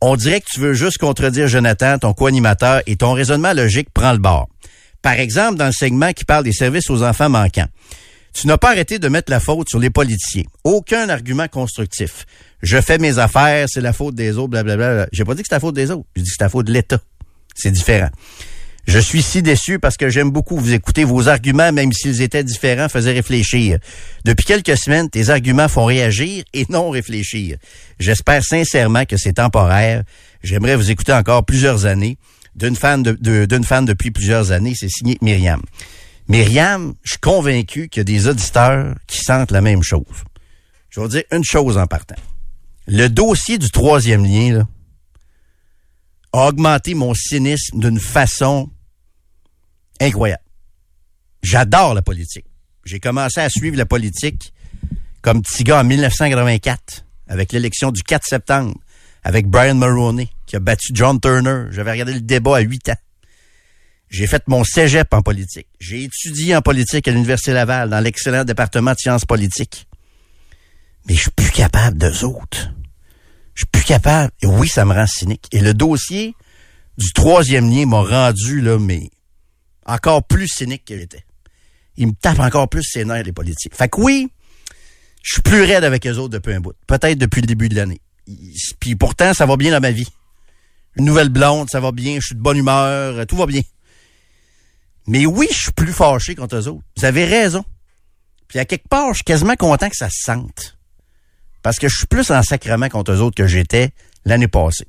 [0.01, 4.13] On dirait que tu veux juste contredire Jonathan, ton co-animateur, et ton raisonnement logique prend
[4.13, 4.49] le bord.
[5.03, 7.69] Par exemple, dans le segment qui parle des services aux enfants manquants.
[8.33, 10.45] Tu n'as pas arrêté de mettre la faute sur les politiciens.
[10.65, 12.27] Aucun argument constructif.
[12.63, 15.09] Je fais mes affaires, c'est la faute des autres, blablabla.
[15.13, 16.07] J'ai pas dit que c'est la faute des autres.
[16.15, 17.01] J'ai dit que c'est la faute de l'État.
[17.55, 18.11] C'est différent.
[18.89, 21.05] Je suis si déçu parce que j'aime beaucoup vous écouter.
[21.05, 23.79] Vos arguments, même s'ils étaient différents, faisaient réfléchir.
[24.25, 27.59] Depuis quelques semaines, tes arguments font réagir et non réfléchir.
[27.99, 30.05] J'espère sincèrement que c'est temporaire.
[30.43, 32.17] J'aimerais vous écouter encore plusieurs années.
[32.57, 35.61] D'une fan de, fan depuis plusieurs années, c'est signé Myriam.
[36.27, 40.25] Myriam, je suis convaincu qu'il y a des auditeurs qui sentent la même chose.
[40.89, 42.17] Je vais vous dire une chose en partant.
[42.87, 44.67] Le dossier du troisième lien, là,
[46.33, 48.71] a augmenté mon cynisme d'une façon
[50.01, 50.43] incroyable.
[51.43, 52.47] J'adore la politique.
[52.85, 54.53] J'ai commencé à suivre la politique
[55.23, 58.75] comme petit gars en 1984, avec l'élection du 4 septembre,
[59.23, 61.67] avec Brian Mulroney, qui a battu John Turner.
[61.71, 62.97] J'avais regardé le débat à 8 ans.
[64.09, 65.67] J'ai fait mon cégep en politique.
[65.81, 69.87] J'ai étudié en politique à l'Université Laval, dans l'excellent département de sciences politiques.
[71.07, 72.71] Mais je suis plus capable d'eux autres.
[73.55, 74.33] Je suis plus capable.
[74.41, 75.47] Et oui, ça me rend cynique.
[75.53, 76.35] Et le dossier
[76.97, 79.11] du troisième lien m'a rendu, là, mais
[79.89, 81.25] encore plus cynique qu'il était.
[81.97, 83.75] Il me tape encore plus ses nerfs, les politiques.
[83.75, 84.29] Fait que oui,
[85.23, 86.75] je suis plus raide avec eux autres depuis un bout.
[86.87, 88.01] Peut-être depuis le début de l'année.
[88.79, 90.07] Puis pourtant, ça va bien dans ma vie.
[90.97, 93.63] Une nouvelle blonde, ça va bien, je suis de bonne humeur, tout va bien.
[95.07, 96.85] Mais oui, je suis plus fâché contre eux autres.
[96.97, 97.65] Vous avez raison.
[98.47, 100.79] Puis à quelque part, je suis quasiment content que ça se sente.
[101.63, 103.91] Parce que je suis plus en sacrement contre eux autres que j'étais
[104.25, 104.87] l'année passée.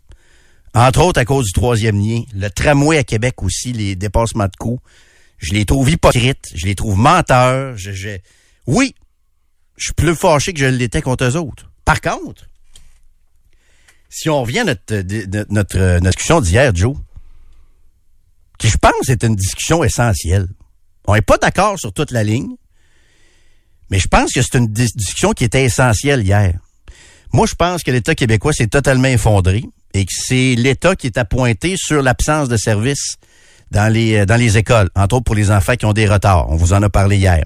[0.74, 2.22] Entre autres à cause du troisième lien.
[2.34, 4.80] Le tramway à Québec aussi, les dépassements de coûts.
[5.38, 7.76] Je les trouve hypocrites, je les trouve menteurs.
[7.78, 8.18] Je,
[8.68, 8.94] Oui,
[9.78, 11.72] je suis plus fâché que je l'étais contre eux autres.
[11.86, 12.46] Par contre,
[14.10, 14.96] si on revient à notre,
[15.52, 16.96] notre, notre discussion d'hier, Joe,
[18.58, 20.48] qui je pense est une discussion essentielle.
[21.08, 22.56] On n'est pas d'accord sur toute la ligne,
[23.90, 26.60] mais je pense que c'est une discussion qui était essentielle hier.
[27.32, 29.64] Moi, je pense que l'État québécois s'est totalement effondré
[29.94, 33.18] et que c'est l'État qui est appointé sur l'absence de services
[33.72, 36.50] dans les dans les écoles, entre autres pour les enfants qui ont des retards.
[36.50, 37.44] On vous en a parlé hier.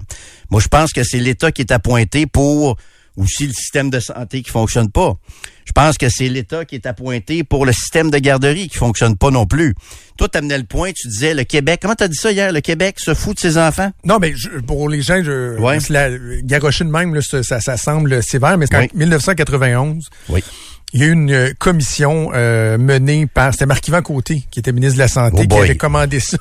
[0.50, 2.76] Moi, je pense que c'est l'État qui est appointé pour
[3.16, 5.16] aussi le système de santé qui fonctionne pas.
[5.64, 9.16] Je pense que c'est l'État qui est appointé pour le système de garderie qui fonctionne
[9.16, 9.74] pas non plus.
[10.16, 11.80] Toi, tu amenais le point, tu disais le Québec.
[11.82, 12.52] Comment t'as dit ça hier?
[12.52, 13.90] Le Québec se fout de ses enfants?
[14.04, 14.34] Non, mais
[14.66, 15.78] pour les gens, je, ouais.
[15.88, 20.44] la de même, là, ça, ça, semble sévère, mais en 1991, oui.
[20.92, 24.72] Il y a eu une euh, commission euh, menée par, c'était Marc-Yvan Côté, qui était
[24.72, 26.38] ministre de la Santé, oh qui avait commandé ça.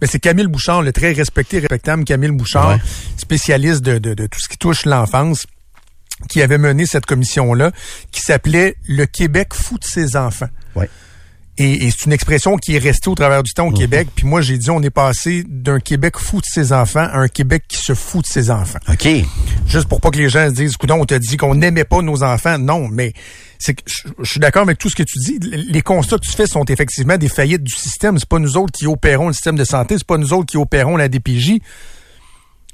[0.00, 2.78] Mais c'est Camille Bouchard, le très respecté et respectable Camille Bouchard,
[3.16, 5.46] spécialiste de, de, de tout ce qui touche l'enfance
[6.28, 7.72] qui avait mené cette commission-là,
[8.10, 10.48] qui s'appelait Le Québec fout de ses enfants.
[10.76, 10.88] Ouais.
[11.58, 13.76] Et, c'est une expression qui est restée au travers du temps au mhm.
[13.76, 14.08] Québec.
[14.14, 17.28] Puis moi, j'ai dit, on est passé d'un Québec fou de ses enfants à un
[17.28, 18.78] Québec qui se fout de ses enfants.
[18.88, 19.06] OK.
[19.66, 22.00] Juste pour pas que les gens se disent, écoute, on t'a dit qu'on n'aimait pas
[22.00, 22.58] nos enfants.
[22.58, 23.12] Non, mais
[23.62, 25.38] c'est que je, suis d'accord avec tout ce que tu dis.
[25.38, 28.18] Les constats que tu fais sont effectivement des faillites du système.
[28.18, 29.96] C'est pas nous autres qui opérons le système de santé.
[29.98, 31.60] C'est pas nous autres qui opérons la DPJ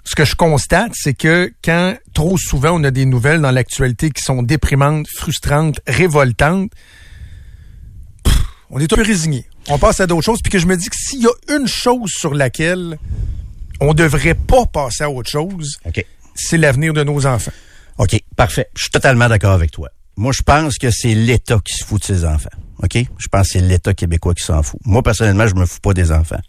[0.09, 4.09] ce que je constate, c'est que quand trop souvent on a des nouvelles dans l'actualité
[4.09, 6.71] qui sont déprimantes, frustrantes, révoltantes,
[8.71, 9.45] on est un peu résigné.
[9.69, 11.69] On passe à d'autres choses, puis que je me dis que s'il y a une
[11.69, 12.99] chose sur laquelle
[13.81, 15.79] on devrait pas passer à autre chose,
[16.35, 17.53] c'est l'avenir de nos enfants.
[17.99, 18.71] OK, parfait.
[18.77, 19.91] Je suis totalement d'accord avec toi.
[20.19, 22.51] Moi, je pense que c'est l'État qui se fout de ses enfants.
[22.83, 22.97] OK?
[23.19, 24.81] Je pense que c'est l'État québécois qui s'en fout.
[24.85, 26.41] Moi, personnellement, je me fous pas des enfants.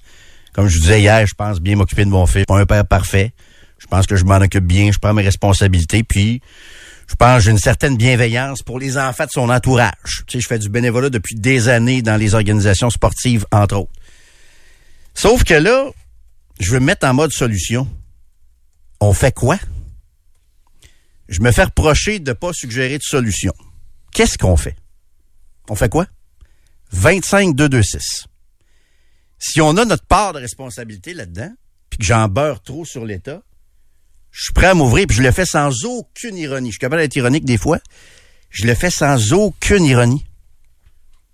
[0.53, 2.45] Comme je disais hier, je pense bien m'occuper de mon fils.
[2.47, 3.31] Pas un père parfait.
[3.77, 6.41] Je pense que je m'en occupe bien, je prends mes responsabilités, puis
[7.07, 10.23] je pense j'ai une certaine bienveillance pour les enfants de son entourage.
[10.25, 13.91] Tu sais, je fais du bénévolat depuis des années dans les organisations sportives, entre autres.
[15.13, 15.91] Sauf que là,
[16.59, 17.87] je veux me mettre en mode solution.
[18.99, 19.59] On fait quoi?
[21.29, 23.53] Je me fais reprocher de ne pas suggérer de solution.
[24.11, 24.75] Qu'est-ce qu'on fait?
[25.69, 26.07] On fait quoi?
[26.93, 28.25] 25-2-2-6.
[29.37, 31.53] Si on a notre part de responsabilité là-dedans,
[31.89, 33.43] puis que j'en beurre trop sur l'État,
[34.31, 36.69] je suis prêt à m'ouvrir, puis je le fais sans aucune ironie.
[36.69, 37.79] Je suis capable d'être ironique des fois.
[38.49, 40.25] Je le fais sans aucune ironie.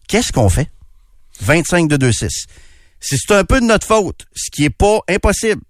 [0.08, 0.70] Qu'est-ce qu'on fait?
[1.40, 2.46] 25 de 2-6.
[3.00, 5.62] Si c'est un peu de notre faute, ce qui est pas impossible,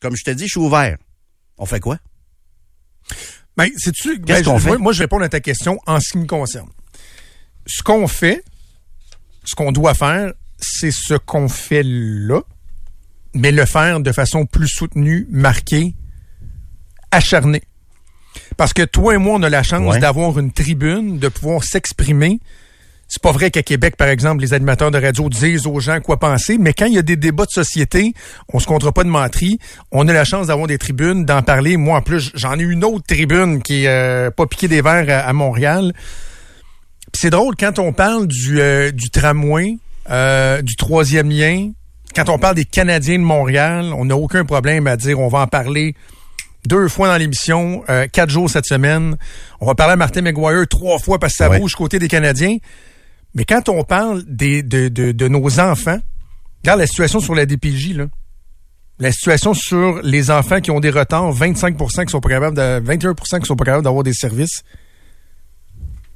[0.00, 0.96] comme je te dis, je suis ouvert.
[1.58, 1.98] On fait quoi?
[3.56, 4.78] Ben, tu Qu'est-ce ben, qu'on fait?
[4.78, 6.68] Moi, je vais répondre à ta question en ce qui me concerne.
[7.66, 8.44] Ce qu'on fait,
[9.44, 12.42] ce qu'on doit faire, c'est ce qu'on fait là,
[13.34, 15.94] mais le faire de façon plus soutenue, marquée,
[17.10, 17.62] acharné.
[18.56, 22.40] Parce que toi et moi, on a la chance d'avoir une tribune, de pouvoir s'exprimer.
[23.14, 26.18] C'est pas vrai qu'à Québec, par exemple, les animateurs de radio disent aux gens quoi
[26.18, 28.12] penser, mais quand il y a des débats de société,
[28.52, 29.60] on se comptera pas de menterie.
[29.92, 31.76] On a la chance d'avoir des tribunes, d'en parler.
[31.76, 35.28] Moi, en plus, j'en ai une autre tribune qui est euh, pas piqué des verres
[35.28, 35.92] à, Montréal.
[37.12, 39.76] C'est drôle, quand on parle du, euh, du tramway,
[40.10, 41.70] euh, du troisième lien,
[42.16, 45.38] quand on parle des Canadiens de Montréal, on n'a aucun problème à dire on va
[45.38, 45.94] en parler
[46.66, 49.16] deux fois dans l'émission, euh, quatre jours cette semaine.
[49.60, 52.56] On va parler à Martin McGuire trois fois parce que ça bouge côté des Canadiens.
[53.34, 55.98] Mais quand on parle des, de, de, de nos enfants,
[56.62, 58.06] regarde la situation sur la DPJ, là.
[59.00, 62.80] La situation sur les enfants qui ont des retards, 25 qui sont pas capables de,
[62.80, 64.62] 21% qui sont pas capables d'avoir des services.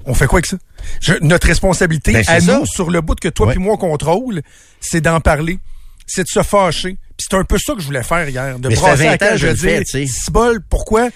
[0.04, 0.58] On fait quoi avec ça?
[1.00, 4.42] Je- notre responsabilité Ben, à nous, sur le bout que toi puis moi on contrôle,
[4.80, 5.58] c'est d'en parler.
[6.06, 6.96] C'est de se fâcher.
[7.16, 8.58] Puis c'est un peu ça que je voulais faire hier.
[8.60, 9.46] De brasser 20 la je.
[10.06, 11.08] Cibole, pourquoi?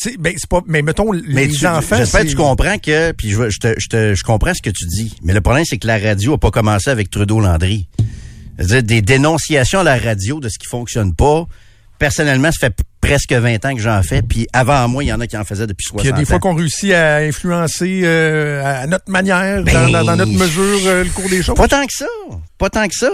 [0.00, 1.96] Sais, ben, c'est pas, mais mettons, Mais les tu- enfants.
[1.96, 4.70] j'espère que tu comprends que, puis je, je, te, je, te- je comprends ce que
[4.70, 7.88] tu dis, mais le problème, c'est que la radio a pas commencé avec Trudeau-Landry.
[8.58, 11.46] C'est-à-dire des dénonciations à la radio de ce qui fonctionne pas.
[11.98, 15.20] Personnellement, ça fait presque 20 ans que j'en fais, puis avant moi, il y en
[15.20, 16.38] a qui en faisaient depuis 60 Puis il y a des fois ans.
[16.38, 21.02] qu'on réussit à influencer euh, à notre manière, Ben, dans, dans- dans notre mesure, euh,
[21.02, 21.56] le cours des choses.
[21.56, 22.06] Pas tant que ça.
[22.56, 23.10] Pas tant que ça.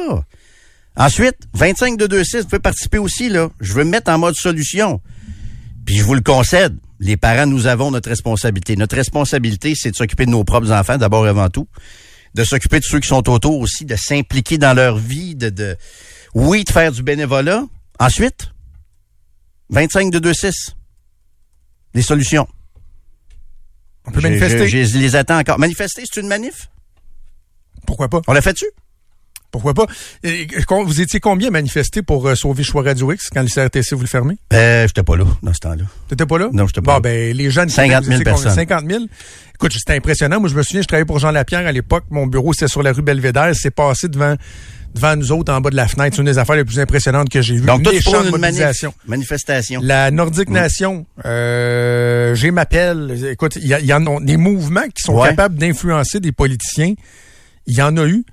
[0.97, 3.49] Ensuite, 25 de 2-6, vous pouvez participer aussi, là.
[3.61, 5.01] Je veux me mettre en mode solution.
[5.85, 6.77] Puis je vous le concède.
[7.01, 8.77] Les parents, nous avons notre responsabilité.
[8.77, 11.67] Notre responsabilité, c'est de s'occuper de nos propres enfants, d'abord et avant tout.
[12.35, 15.77] De s'occuper de ceux qui sont autour aussi, de s'impliquer dans leur vie, de, de,
[16.35, 17.65] oui, de faire du bénévolat.
[17.99, 18.51] Ensuite,
[19.71, 20.75] 25 de 2-6.
[21.95, 22.49] Les solutions.
[24.07, 24.69] On peut manifester.
[24.69, 25.59] Je, je les attends encore.
[25.59, 26.71] Manifester, c'est une manif?
[27.87, 28.21] Pourquoi pas?
[28.27, 28.67] On l'a fait-tu?
[29.55, 29.87] Pourquoi pas?
[30.25, 30.49] Et,
[30.85, 34.09] vous étiez combien manifesté pour euh, sauver Choix Radio X quand le CRTC vous le
[34.09, 34.37] fermez?
[34.53, 35.85] Euh, j'étais pas là, dans ce temps-là.
[36.09, 36.49] T'étais pas là?
[36.53, 37.15] Non, j'étais pas Bon, là.
[37.15, 37.69] ben, les jeunes...
[37.69, 38.33] 50 000 vous étiez combien?
[38.43, 38.55] personnes.
[38.57, 39.05] 50 000?
[39.55, 40.41] Écoute, c'était impressionnant.
[40.41, 42.03] Moi, je me souviens, je travaillais pour Jean Lapierre à l'époque.
[42.11, 43.53] Mon bureau, c'était sur la rue Belvédère.
[43.55, 44.35] C'est passé devant,
[44.93, 46.17] devant nous autres, en bas de la fenêtre.
[46.17, 47.67] C'est une des affaires les plus impressionnantes que j'ai vues.
[47.67, 48.93] Donc, toi, tu une manif, mobilisation.
[49.07, 49.81] manifestation.
[49.85, 53.25] La Nordique Nation, euh, j'ai m'appelle.
[53.31, 55.29] Écoute, il y, en a des mouvements qui sont Ouais.
[55.29, 56.95] capables d'influencer des politiciens.
[57.69, 58.25] Il y en a eu.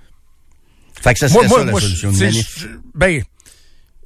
[1.02, 3.22] Fait que ça serait ça, la solution, je- ben,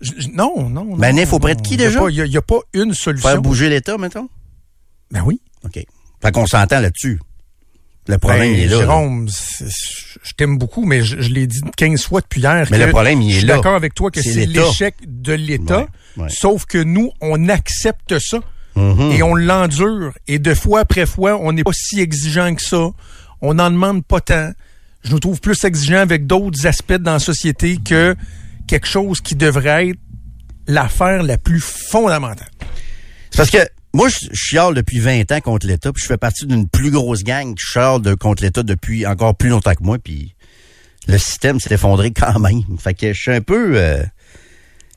[0.01, 0.95] je- non, non, non.
[0.97, 2.01] Manif auprès de qui, déjà?
[2.09, 3.29] Il n'y a, pas une solution.
[3.29, 4.29] Faire bouger l'État, mettons?
[5.11, 5.41] Ben oui.
[5.65, 5.79] OK.
[6.21, 7.19] Fait qu'on s'entend là-dessus.
[8.07, 8.73] Le problème, Ben, il est là.
[8.75, 8.79] là.
[8.81, 9.27] Jérôme,
[10.23, 12.67] je t'aime beaucoup, mais je, je l'ai dit 15 fois depuis hier.
[12.69, 13.55] Mais que le problème, il est Je suis là.
[13.55, 15.87] d'accord avec toi que C'est l'échec de l'État.
[16.17, 16.29] Ouais, ouais.
[16.29, 18.39] Sauf que nous, on accepte ça.
[18.75, 19.11] Mhm.
[19.11, 20.11] Et on l'endure.
[20.27, 22.89] Et de fois après fois, on n'est pas si exigeant que ça.
[23.41, 24.51] On n'en demande pas tant.
[25.05, 28.15] Je nous trouve plus exigeant avec d'autres aspects dans la société que
[28.67, 29.99] quelque chose qui devrait être
[30.67, 32.49] l'affaire la plus fondamentale.
[33.29, 36.47] C'est parce que moi, je chiale depuis 20 ans contre l'État, puis je fais partie
[36.47, 39.99] d'une plus grosse gang qui chiale de, contre l'État depuis encore plus longtemps que moi,
[39.99, 40.35] puis
[41.07, 42.63] le système s'est effondré quand même.
[42.79, 43.77] Fait que je suis un peu...
[43.77, 44.03] euh,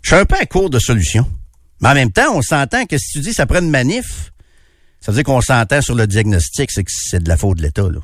[0.00, 1.28] je suis un peu à court de solutions.
[1.82, 4.32] Mais en même temps, on s'entend que si tu dis ça prend une manif,
[5.00, 7.62] ça veut dire qu'on s'entend sur le diagnostic, c'est que c'est de la faute de
[7.62, 8.00] l'État, là.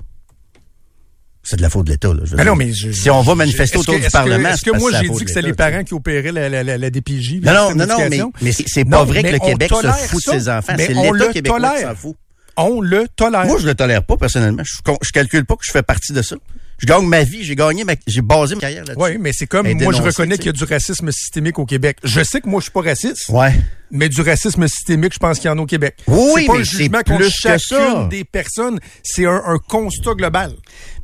[1.47, 2.45] C'est de la faute de l'État, dire.
[2.45, 4.83] non, mais je- si on va manifester autour que- du que- Parlement, Est-ce que parce
[4.83, 6.91] moi, c'est la j'ai dit que c'est les parents qui opéraient la, la, la, la
[6.91, 7.41] DPJ?
[7.43, 10.31] Non, non, non, non, mais, c'est Non, pas vrai que le Québec se fout de
[10.41, 10.75] ses enfants.
[10.79, 12.17] C'est on l'État le québécois qui s'en fout.
[12.57, 13.45] On le tolère.
[13.47, 14.63] Moi, je le tolère pas, personnellement.
[14.65, 16.37] Je, je calcule pas que je fais partie de ça.
[16.79, 19.01] Je gagne ma vie, j'ai gagné ma, j'ai basé ma carrière là-dessus.
[19.03, 21.99] Oui, mais c'est comme, moi, je reconnais qu'il y a du racisme systémique au Québec.
[22.03, 23.29] Je sais que moi, je suis pas raciste.
[23.29, 23.53] Ouais.
[23.91, 25.97] Mais du racisme systémique, je pense qu'il y en a au Québec.
[26.09, 28.81] Oui, c'est pas mais un c'est jugement contre chacune des personnes.
[29.05, 30.53] C'est un, un constat global.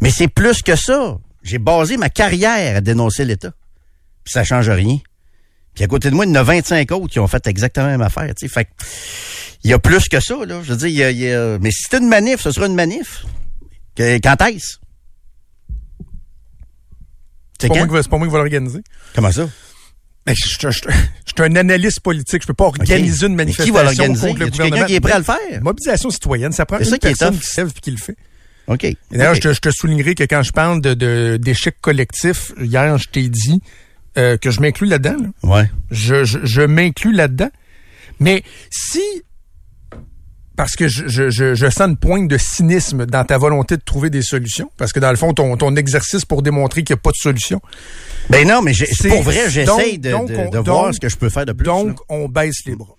[0.00, 1.16] Mais c'est plus que ça.
[1.42, 3.52] J'ai basé ma carrière à dénoncer l'État.
[4.24, 4.98] Puis ça change rien.
[5.74, 7.86] Puis à côté de moi, il y en a 25 autres qui ont fait exactement
[7.86, 8.26] la même affaire.
[8.34, 8.52] tu sais.
[8.52, 8.66] Fait
[9.62, 10.60] il y a plus que ça, là.
[10.64, 12.50] Je veux dire, il y a, il y a- mais si c'est une manif, ce
[12.50, 13.24] sera une manif.
[13.94, 14.78] Que- quand est-ce?
[17.60, 18.80] C'est pas, moi qui va- c'est pas moi qui va l'organiser.
[19.14, 19.48] Comment ça?
[20.26, 22.42] Mais je, je- je- je suis un analyste politique.
[22.42, 24.28] Je peux pas organiser une Mais qui manifestation va l'organiser?
[24.28, 24.76] contre le gouvernement.
[24.76, 25.62] quelqu'un qui est prêt à le faire?
[25.62, 28.16] Mobilisation citoyenne, ça prend une ça qui personne qui se lève et qui le fait.
[28.66, 28.84] OK.
[28.84, 33.08] Et d'ailleurs, je, te, soulignerai que quand je parle de, de- d'échec collectif, hier, je
[33.08, 33.60] t'ai dit
[34.18, 35.16] euh, que je m'inclus là-dedans.
[35.42, 35.48] là.
[35.50, 35.70] Ouais.
[35.90, 37.50] Je, je, je m'inclus là-dedans.
[38.20, 39.00] Mais si,
[40.56, 44.10] parce que je, je, je, sens une pointe de cynisme dans ta volonté de trouver
[44.10, 47.02] des solutions, parce que dans le fond, ton, ton exercice pour démontrer qu'il n'y a
[47.02, 47.60] pas de solution.
[48.28, 48.72] Ben non, mais
[49.08, 51.64] pour vrai, j'essaye de, donc de- voir ce que je peux faire de plus.
[51.64, 51.94] Donc, là.
[52.08, 52.96] on baisse les bras.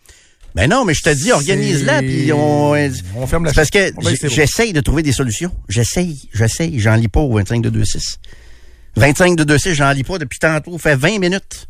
[0.55, 2.73] Ben non, mais je te dis, organise-la, puis on...
[3.15, 3.91] On ferme la parce que
[4.23, 5.51] j'essaye de trouver des solutions.
[5.69, 6.79] J'essaye, j'essaye.
[6.79, 8.17] J'en lis pas au 25 de 2-6.
[8.97, 10.73] 25 de 2-6, j'en lis pas depuis tantôt.
[10.73, 11.67] Ça fait 20 minutes.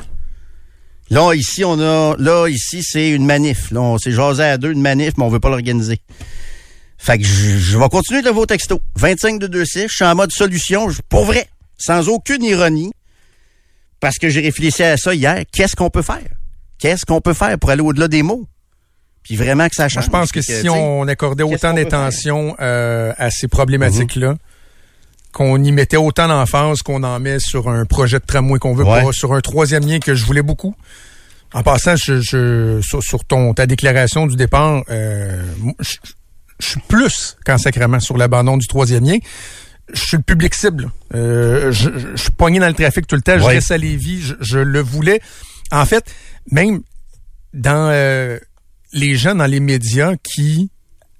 [1.11, 2.15] Là, ici, on a...
[2.17, 3.69] Là, ici, c'est une manif.
[3.71, 5.99] Là, on s'est jasé à deux, une manif, mais on veut pas l'organiser.
[6.97, 8.79] Fait que je, je vais continuer de vos textos.
[8.95, 10.89] 25 de 2-6, je suis en mode solution.
[10.89, 11.47] je- Pour vrai,
[11.77, 12.91] sans aucune ironie,
[13.99, 15.43] parce que j'ai réfléchi à ça hier.
[15.51, 16.21] Qu'est-ce qu'on peut faire?
[16.79, 18.47] Qu'est-ce qu'on peut faire pour aller au-delà des mots?
[19.23, 20.05] Puis vraiment que ça Moi, change.
[20.05, 24.35] je pense que si on accordait autant d'intention euh, à ces problématiques-là,
[25.31, 28.83] qu'on y mettait autant d'emphase qu'on en met sur un projet de tramway qu'on veut
[28.85, 29.03] Ouais.
[29.03, 30.75] pas, sur un troisième lien que je voulais beaucoup.
[31.53, 35.43] En passant, je, je- sur, sur ton ta déclaration du départ, euh,
[35.79, 35.95] je,
[36.59, 39.17] je suis plus qu'en sacrement sur l'abandon du troisième lien.
[39.93, 40.89] Je suis le public cible.
[41.13, 43.37] Euh, je, je- suis pogné dans le trafic tout le temps.
[43.37, 44.21] Je reste à Lévis.
[44.21, 45.19] Je, je le voulais.
[45.71, 46.05] En fait,
[46.51, 46.81] même
[47.53, 48.39] dans euh,
[48.93, 50.71] les gens dans les médias qui,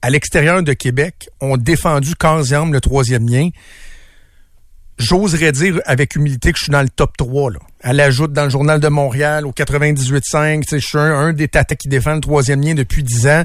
[0.02, 3.50] à l'extérieur de Québec, ont défendu corps et âme le troisième lien,
[5.02, 7.52] j'oserais dire avec humilité que je suis dans le top 3.
[7.52, 7.60] Là.
[7.82, 11.88] Elle ajoute dans le Journal de Montréal au 98.5, je suis un, des tatas qui
[11.88, 13.44] défend le troisième lien depuis 10 ans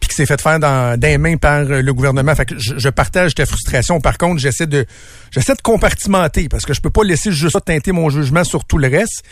[0.00, 2.34] puis qui s'est fait faire dans, dans les mains par le gouvernement.
[2.34, 4.00] Fait que je, je partage ta frustration.
[4.00, 4.84] Par contre, j'essaie de
[5.30, 8.64] j'essaie de compartimenter parce que je peux pas laisser juste ça teinter mon jugement sur
[8.66, 9.22] tout le reste.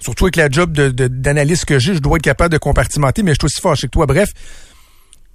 [0.00, 3.22] Surtout avec la job de, de- d'analyste que j'ai, je dois être capable de compartimenter,
[3.22, 4.04] mais je suis aussi fâché que toi.
[4.06, 4.28] Bref,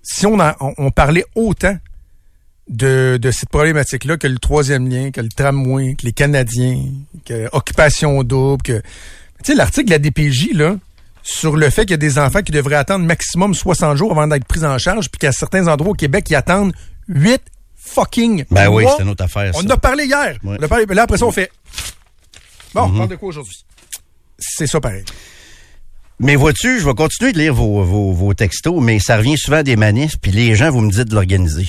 [0.04, 1.76] si on, a, on parlait autant
[2.70, 6.86] de, de cette problématique-là que le troisième lien, que le tramway, que les Canadiens,
[7.26, 8.82] que occupation double, que...
[9.44, 10.78] Tu sais, l'article de la DPJ, là,
[11.22, 14.28] sur le fait qu'il y a des enfants qui devraient attendre maximum 60 jours avant
[14.28, 16.74] d'être pris en charge, puis qu'à certains endroits au Québec, ils attendent
[17.10, 17.42] 8
[17.76, 20.38] fucking Ben oui, c'est une autre affaire, On en a parlé hier.
[20.44, 20.58] Ouais.
[20.60, 21.52] On a parlé- là, après ça, on fait...
[22.74, 22.94] Bon, Mhm.
[22.94, 23.66] on parle de quoi aujourd'hui?
[24.40, 25.04] C'est ça pareil.
[26.20, 29.58] Mais vois-tu, je vais continuer de lire vos, vos, vos textos, mais ça revient souvent
[29.58, 31.68] à des manifs, puis les gens, vous me dites de l'organiser.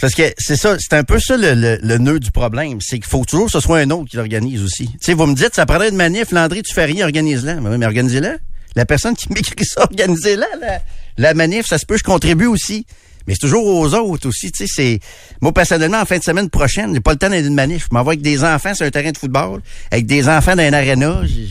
[0.00, 2.78] C'est parce que c'est ça, c'est un peu ça le, le, le nœud du problème.
[2.80, 4.86] C'est qu'il faut toujours que ce soit un autre qui l'organise aussi.
[4.88, 7.56] Tu sais, vous me dites, ça prendrait une manif, Landry, tu fais rien, organise-la.
[7.56, 8.36] Mais, mais organisez-la.
[8.76, 10.46] La personne qui m'écrit ça, organisez-la.
[10.58, 10.80] La,
[11.18, 12.86] la manif, ça se peut, je contribue aussi.
[13.26, 14.50] Mais c'est toujours aux autres aussi.
[14.50, 15.00] Tu sais, c'est.
[15.42, 17.88] Moi, personnellement, en fin de semaine prochaine, j'ai pas le temps d'aller une manif.
[17.90, 20.62] Je m'en vais avec des enfants sur un terrain de football, avec des enfants dans
[20.62, 21.20] un aréna.
[21.26, 21.46] Tu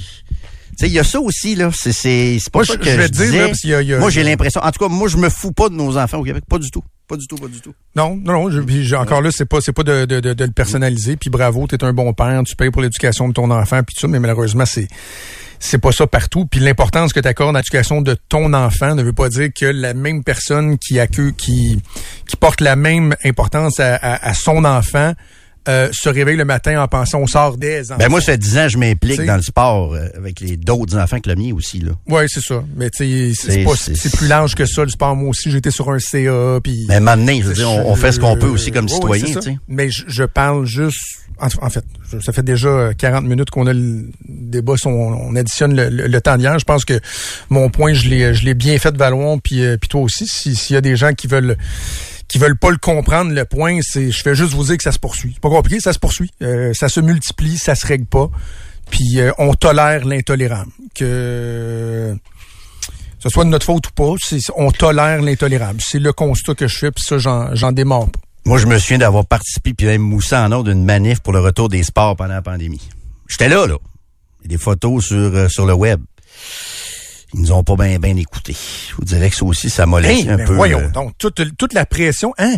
[0.75, 1.69] sais, il y a ça aussi, là.
[1.71, 3.81] C'est, c'est, Moi, ça je- que je je, dire, disais, là, parce qu'il y a-
[3.83, 5.75] il y a- moi, j'ai l'impression, en tout cas, moi, je me fous pas de
[5.75, 6.43] nos enfants au Québec.
[6.49, 6.83] Pas du tout.
[7.09, 7.73] Pas du tout, pas du tout.
[7.95, 8.49] Non, non, non.
[8.51, 11.17] je- puis encore là, c'est pas, c'est pas de, de, de, de le personnaliser.
[11.17, 14.01] Puis bravo, t'es un bon père, tu payes pour l'éducation de ton enfant, puis tout
[14.01, 14.07] ça.
[14.07, 14.87] Mais malheureusement, c'est
[15.61, 16.45] c'est pas ça partout.
[16.45, 19.65] Puis l'importance que tu accordes à l'éducation de ton enfant ne veut pas dire que
[19.65, 21.81] la même personne qui accueille, qui
[22.27, 25.13] qui porte la même importance à, à, à son enfant
[25.67, 27.99] euh, se réveille le matin en pensant on sort des enfants.
[27.99, 29.25] Ben, moi, ça fait 10 ans je m'implique T'sais.
[29.25, 31.91] dans le sport euh, avec les d'autres enfants que le mien aussi, là.
[32.07, 32.63] Oui, c'est ça.
[32.75, 33.63] Mais tu sais,
[33.95, 35.15] c'est plus large que ça, le sport.
[35.15, 36.85] Moi aussi, j'étais sur un CA, puis...
[36.87, 39.57] Mais maintenant, je veux dire, on, on fait ce qu'on peut aussi comme Ouais, citoyen.
[39.67, 40.97] Mais je, je parle juste...
[41.41, 45.35] En, en fait, je- ça fait déjà 40 minutes qu'on a le débat, on, on
[45.37, 46.57] additionne le, le- le temps d'hier.
[46.59, 46.99] Je pense que
[47.49, 50.25] mon point, je l'ai je l'ai bien fait valoir, puis, euh, puis toi aussi.
[50.27, 51.57] Si- S'il y a des gens qui veulent
[52.29, 54.91] qui veulent pas le comprendre, le point, c'est je fais juste vous dire que ça
[54.91, 55.31] se poursuit.
[55.33, 56.31] C'est pas compliqué, ça se poursuit.
[56.41, 58.29] Euh, ça se multiplie, ça se règle pas.
[58.89, 60.71] Puis euh, on tolère l'intolérable.
[60.93, 62.15] Que
[63.19, 64.13] ce soit de notre faute ou pas,
[64.55, 65.81] on tolère l'intolérable.
[65.83, 68.19] C'est le constat que je fais, puis ça, j'en démarre pas.
[68.45, 71.39] Moi, je me souviens d'avoir participé puis même moussé en ordre d'une manif pour le
[71.39, 72.81] retour des sports pendant la pandémie.
[73.27, 73.75] J'étais là, là.
[74.45, 76.01] Des photos sur, euh, sur le web.
[77.33, 78.55] Ils nous ont pas bien bien écoutés.
[78.89, 80.53] Je vous dirais que ça aussi, ça m'a laissé Hey, un ben peu...
[80.55, 82.55] voyons euh, donc, toute, toute la pression, hein?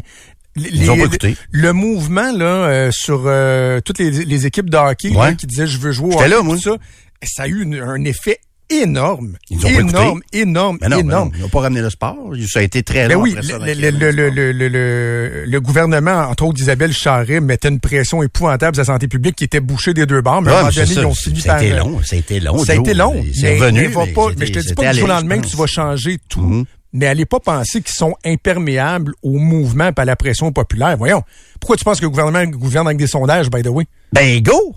[0.55, 1.35] Les- Ils ont pas écouté.
[1.51, 5.35] Le mouvement là euh, sur euh, toutes les, les équipes de hockey là, Ouais.
[5.35, 6.55] qui disaient je veux jouer au hockey, là, moi.
[6.55, 6.77] tout ça,
[7.23, 8.39] ça a eu une- un effet
[8.71, 11.29] énorme, Ils ont énorme, énorme, Mais non, mais énorme.
[11.29, 12.17] non, ils n'ont pas ramené le sport.
[12.47, 16.43] Ça a été très Ben long oui, après ça, le, le, le le, gouvernement, entre
[16.45, 20.05] autres d'Isabelle Charret, mettait une pression épouvantable sur la santé publique qui était bouchée des
[20.05, 20.41] deux bords.
[20.41, 21.57] Mais à un moment donné, ils ont fini Ça par...
[21.57, 22.57] a été euh, long, ça a été long.
[22.65, 23.25] Ça a été long.
[23.33, 23.79] C'est mais, revenu.
[23.81, 25.47] mais mais pas, c'était- mais je te dis c'était pas du jour au lendemain que
[25.47, 26.41] tu vas changer tout.
[26.41, 26.65] Mhm.
[26.93, 30.97] Mais allez pas penser qu'ils sont imperméables au mouvement à la pression populaire.
[30.97, 31.23] Voyons.
[31.61, 33.85] Pourquoi tu penses que le gouvernement gouverne avec des sondages, by the way?
[34.11, 34.75] Ben, go!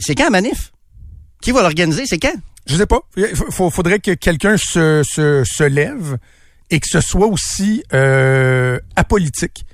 [0.00, 0.72] C'est quand la manif?
[1.40, 2.02] Qui va l'organiser?
[2.06, 2.34] C'est quand?
[2.66, 3.00] Je sais pas.
[3.16, 3.26] Il
[3.70, 6.18] faudrait que quelqu'un se, se, se lève
[6.70, 9.64] et que ce soit aussi euh, apolitique.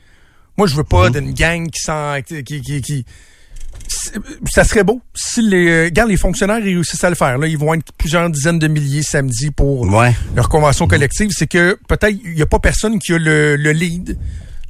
[0.59, 1.13] Moi, je veux pas Mhm.
[1.13, 2.21] d'une gang qui s'en...
[2.23, 3.05] Qui, qui, qui-
[4.51, 7.39] ça serait beau si les, regarde, les fonctionnaires réussissent à le faire.
[7.39, 10.15] Là, ils vont être plusieurs dizaines de milliers samedi pour Ouais.
[10.37, 11.31] leur convention collective.
[11.33, 14.19] C'est que peut-être il y a pas personne qui a le, le lead.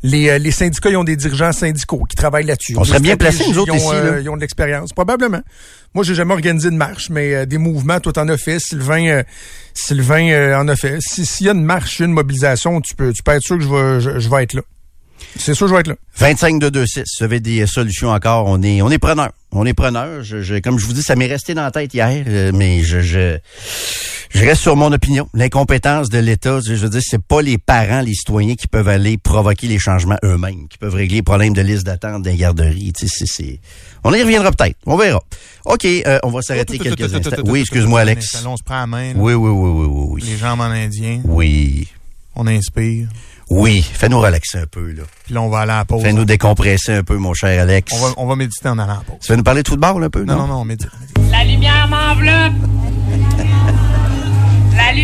[0.04, 2.74] Les, euh, les syndicats, ils ont des dirigeants syndicaux qui travaillent là-dessus.
[2.76, 4.18] On serait bien placés, nous autres, ils ont, ici, là.
[4.20, 5.40] Ils ont de l'expérience, probablement.
[5.94, 8.58] Moi, j'ai jamais organisé de marche, mais euh, des mouvements, toi, t'en as fait.
[8.58, 9.22] Sylvain, euh,
[9.74, 10.98] Sylvain euh, en a fait.
[11.00, 13.62] Si- S'il y a une marche, une mobilisation, tu peux, tu peux être sûr que
[13.64, 14.62] je vais, je, je vais être là.
[15.36, 15.94] C'est sûr que je vais être là.
[16.16, 19.30] 25 de 2 6 Si vous avez des solutions encore, on est, on est preneur.
[19.52, 20.22] On est preneur.
[20.24, 22.82] Je, je- comme je vous dis, ça m'est resté dans la tête hier, euh, mais
[22.82, 23.38] je, je,
[24.34, 25.28] je reste sur mon opinion.
[25.34, 29.18] L'incompétence de l'État, je veux dire, c'est pas les parents, les citoyens qui peuvent aller
[29.18, 32.92] provoquer les changements eux-mêmes, qui peuvent régler les problèmes de liste d'attente des garderies.
[32.92, 33.60] Tu sais, c'est,
[34.04, 34.76] On y reviendra peut-être.
[34.86, 35.20] On verra.
[35.66, 37.36] OK, euh, on va s'arrêter quelques instants.
[37.44, 38.42] Oui, excuse-moi, Alex.
[38.46, 39.12] On se prend la main.
[39.16, 40.22] Oui, oui, oui, oui, oui, oui.
[40.24, 41.20] Les jambes en indien.
[41.24, 41.88] Oui.
[42.34, 43.08] On inspire.
[43.50, 43.82] Oui.
[43.82, 45.02] Fais-nous relaxer un peu, là.
[45.26, 46.02] Puis là, on va aller à la pause.
[46.02, 47.92] Fais-nous décompresser un peu, mon cher Alex.
[47.94, 49.16] On va, on va méditer en allant à la pause.
[49.20, 50.46] Tu vas nous parler de football un peu, Non, non?
[50.46, 50.88] non, on médite.
[51.30, 52.54] La lumière m'enveloppe.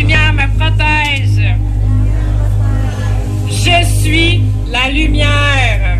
[0.09, 1.55] Lumière me protège.
[3.47, 4.41] Je suis
[4.71, 5.99] la lumière.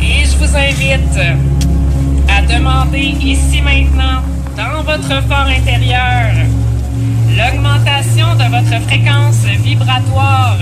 [0.00, 1.50] Et je vous invite
[2.46, 4.22] demander ici maintenant,
[4.56, 6.30] dans votre fort intérieur,
[7.36, 10.58] l'augmentation de votre fréquence vibratoire.